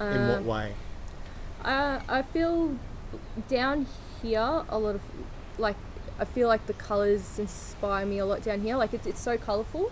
In 0.00 0.28
what 0.28 0.38
Um, 0.38 0.46
way? 0.46 0.74
Uh, 1.64 2.00
I 2.08 2.22
feel 2.22 2.76
down 3.48 3.86
here 4.22 4.64
a 4.68 4.78
lot 4.78 4.94
of 4.94 5.00
like 5.58 5.76
I 6.18 6.24
feel 6.24 6.48
like 6.48 6.66
the 6.66 6.72
colors 6.74 7.38
inspire 7.38 8.06
me 8.06 8.18
a 8.18 8.26
lot 8.26 8.42
down 8.42 8.60
here. 8.60 8.76
Like 8.76 8.94
it's 8.94 9.06
it's 9.06 9.20
so 9.20 9.36
colorful. 9.36 9.90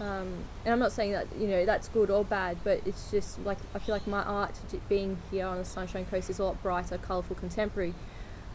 Um, 0.00 0.32
and 0.64 0.72
I'm 0.72 0.78
not 0.80 0.90
saying 0.92 1.12
that 1.12 1.26
you 1.38 1.46
know 1.46 1.64
that's 1.64 1.88
good 1.88 2.10
or 2.10 2.24
bad, 2.24 2.56
but 2.64 2.80
it's 2.84 3.10
just 3.12 3.38
like 3.44 3.58
I 3.74 3.78
feel 3.78 3.94
like 3.94 4.06
my 4.08 4.22
art 4.24 4.54
being 4.88 5.18
here 5.30 5.46
on 5.46 5.58
the 5.58 5.64
Sunshine 5.64 6.06
Coast 6.06 6.30
is 6.30 6.40
a 6.40 6.44
lot 6.44 6.60
brighter, 6.64 6.98
colorful, 6.98 7.36
contemporary. 7.36 7.94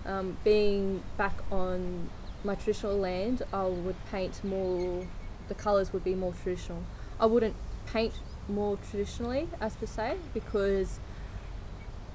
Um, 0.05 0.37
being 0.43 1.03
back 1.17 1.33
on 1.51 2.09
my 2.43 2.55
traditional 2.55 2.97
land, 2.97 3.41
I 3.51 3.65
would 3.65 3.95
paint 4.11 4.43
more. 4.43 5.05
The 5.47 5.55
colors 5.55 5.93
would 5.93 6.03
be 6.03 6.15
more 6.15 6.33
traditional. 6.33 6.83
I 7.19 7.25
wouldn't 7.25 7.55
paint 7.87 8.13
more 8.47 8.77
traditionally, 8.89 9.47
as 9.59 9.75
per 9.75 9.85
se, 9.85 10.17
because 10.33 10.99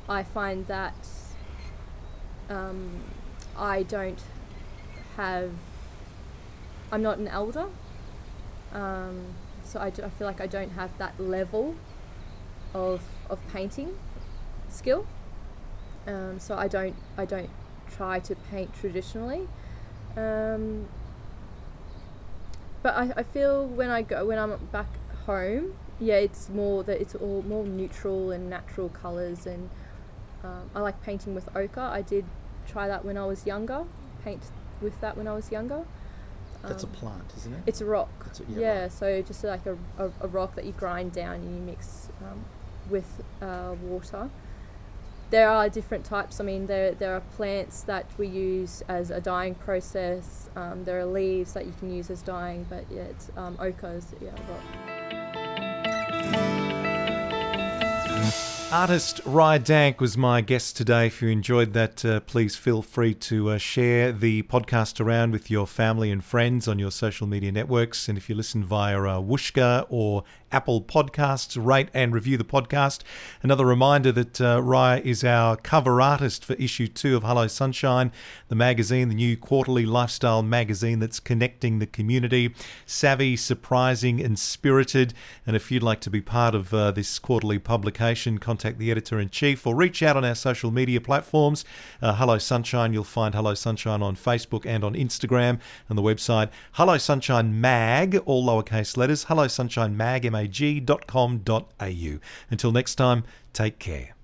I 0.08 0.22
find 0.22 0.66
that 0.66 0.94
um, 2.48 3.00
I 3.56 3.82
don't 3.82 4.22
have. 5.16 5.50
I'm 6.92 7.02
not 7.02 7.18
an 7.18 7.28
elder, 7.28 7.66
um, 8.72 9.26
so 9.64 9.80
I 9.80 9.90
feel 9.90 10.26
like 10.26 10.40
I 10.40 10.46
don't 10.46 10.72
have 10.72 10.96
that 10.98 11.18
level 11.20 11.76
of 12.74 13.02
of 13.28 13.38
painting 13.52 13.96
skill. 14.68 15.06
Um, 16.06 16.38
so 16.38 16.56
I 16.56 16.66
don't 16.66 16.96
I 17.16 17.24
don't 17.24 17.50
try 17.96 18.18
to 18.20 18.34
paint 18.34 18.72
traditionally. 18.74 19.48
Um, 20.16 20.88
but 22.82 22.94
I, 22.94 23.12
I 23.16 23.22
feel 23.22 23.66
when 23.66 23.90
I 23.90 24.02
go 24.02 24.24
when 24.26 24.38
I'm 24.38 24.56
back 24.72 24.88
home, 25.26 25.74
yeah, 25.98 26.16
it's 26.16 26.48
more 26.48 26.82
that 26.84 27.00
it's 27.00 27.14
all 27.14 27.42
more 27.42 27.64
neutral 27.64 28.30
and 28.30 28.48
natural 28.48 28.88
colors, 28.88 29.46
and 29.46 29.68
um, 30.42 30.70
I 30.74 30.80
like 30.80 31.02
painting 31.02 31.34
with 31.34 31.54
ochre. 31.54 31.80
I 31.80 32.02
did 32.02 32.24
try 32.66 32.88
that 32.88 33.04
when 33.04 33.16
I 33.18 33.26
was 33.26 33.46
younger, 33.46 33.84
paint 34.24 34.42
with 34.80 34.98
that 35.00 35.16
when 35.16 35.28
I 35.28 35.34
was 35.34 35.50
younger. 35.52 35.84
That's 36.62 36.82
a 36.82 36.86
Um, 36.86 36.92
plant, 36.92 37.32
isn't 37.38 37.54
it? 37.54 37.60
It's 37.66 37.80
a 37.80 37.86
rock. 37.86 38.10
It's 38.26 38.40
a- 38.40 38.44
yeah, 38.48 38.58
yeah, 38.60 38.80
right. 38.82 38.92
so 38.92 39.22
just 39.22 39.42
like 39.44 39.64
a, 39.66 39.76
a, 39.98 40.10
a 40.20 40.28
rock 40.28 40.54
that 40.56 40.64
you 40.66 40.72
grind 40.72 41.12
down 41.12 41.36
and 41.36 41.54
you 41.54 41.62
mix 41.62 42.08
um, 42.22 42.44
with 42.90 43.22
uh, 43.40 43.74
water. 43.82 44.28
There 45.30 45.48
are 45.48 45.68
different 45.68 46.04
types. 46.04 46.40
I 46.40 46.44
mean, 46.44 46.66
there, 46.66 46.92
there 46.92 47.14
are 47.14 47.20
plants 47.20 47.82
that 47.82 48.06
we 48.18 48.26
use 48.26 48.82
as 48.88 49.12
a 49.12 49.20
dyeing 49.20 49.54
process. 49.54 50.50
Um, 50.56 50.84
there 50.84 50.98
are 50.98 51.06
leaves 51.06 51.52
that 51.52 51.66
you 51.66 51.74
can 51.78 51.94
use 51.94 52.10
as 52.10 52.20
dyeing, 52.20 52.66
but 52.68 52.84
yeah, 52.90 53.02
it's 53.02 53.30
um, 53.36 53.56
ochre 53.60 53.94
is 53.94 54.12
yeah, 54.20 54.32
Artist 58.72 59.20
Rye 59.24 59.58
Dank 59.58 60.00
was 60.00 60.16
my 60.16 60.40
guest 60.42 60.76
today. 60.76 61.08
If 61.08 61.20
you 61.20 61.28
enjoyed 61.28 61.72
that, 61.72 62.04
uh, 62.04 62.20
please 62.20 62.54
feel 62.54 62.82
free 62.82 63.14
to 63.14 63.50
uh, 63.50 63.58
share 63.58 64.12
the 64.12 64.44
podcast 64.44 65.00
around 65.00 65.32
with 65.32 65.50
your 65.50 65.66
family 65.66 66.12
and 66.12 66.22
friends 66.22 66.68
on 66.68 66.78
your 66.78 66.92
social 66.92 67.26
media 67.26 67.50
networks. 67.50 68.08
And 68.08 68.16
if 68.16 68.28
you 68.28 68.36
listen 68.36 68.62
via 68.62 68.96
uh, 68.96 69.20
Whooshkaa 69.20 69.86
or 69.88 70.22
Apple 70.52 70.82
Podcasts, 70.82 71.56
rate 71.64 71.88
and 71.94 72.12
review 72.12 72.36
the 72.36 72.44
podcast. 72.44 73.02
Another 73.42 73.64
reminder 73.64 74.10
that 74.12 74.40
uh, 74.40 74.60
Rye 74.62 74.98
is 74.98 75.22
our 75.22 75.56
cover 75.56 76.00
artist 76.00 76.44
for 76.44 76.54
issue 76.54 76.88
two 76.88 77.16
of 77.16 77.22
Hello 77.22 77.46
Sunshine, 77.46 78.10
the 78.48 78.56
magazine, 78.56 79.08
the 79.08 79.14
new 79.14 79.36
quarterly 79.36 79.86
lifestyle 79.86 80.42
magazine 80.42 80.98
that's 80.98 81.20
connecting 81.20 81.78
the 81.78 81.86
community. 81.86 82.54
Savvy, 82.84 83.36
surprising, 83.36 84.20
and 84.20 84.38
spirited. 84.38 85.14
And 85.46 85.54
if 85.54 85.70
you'd 85.70 85.82
like 85.82 86.00
to 86.00 86.10
be 86.10 86.20
part 86.20 86.54
of 86.54 86.74
uh, 86.74 86.90
this 86.90 87.18
quarterly 87.18 87.58
publication, 87.58 88.38
contact 88.60 88.78
the 88.78 88.90
editor 88.90 89.18
in 89.18 89.30
chief 89.30 89.66
or 89.66 89.74
reach 89.74 90.02
out 90.02 90.18
on 90.18 90.24
our 90.24 90.34
social 90.34 90.70
media 90.70 91.00
platforms. 91.00 91.64
Uh, 92.02 92.14
Hello 92.16 92.36
Sunshine, 92.36 92.92
you'll 92.92 93.04
find 93.04 93.34
Hello 93.34 93.54
Sunshine 93.54 94.02
on 94.02 94.16
Facebook 94.16 94.66
and 94.66 94.84
on 94.84 94.94
Instagram, 94.94 95.58
and 95.88 95.96
the 95.96 96.02
website 96.02 96.50
Hello 96.72 96.98
Sunshine 96.98 97.58
Mag, 97.58 98.16
all 98.26 98.44
lowercase 98.44 98.98
letters, 98.98 99.24
Hello 99.24 99.48
Sunshine 99.48 99.96
Mag, 99.96 100.26
M-A-G 100.26 100.80
dot 100.80 101.06
com 101.06 101.38
dot 101.38 101.72
au. 101.80 102.18
Until 102.50 102.72
next 102.72 102.96
time, 102.96 103.24
take 103.54 103.78
care. 103.78 104.14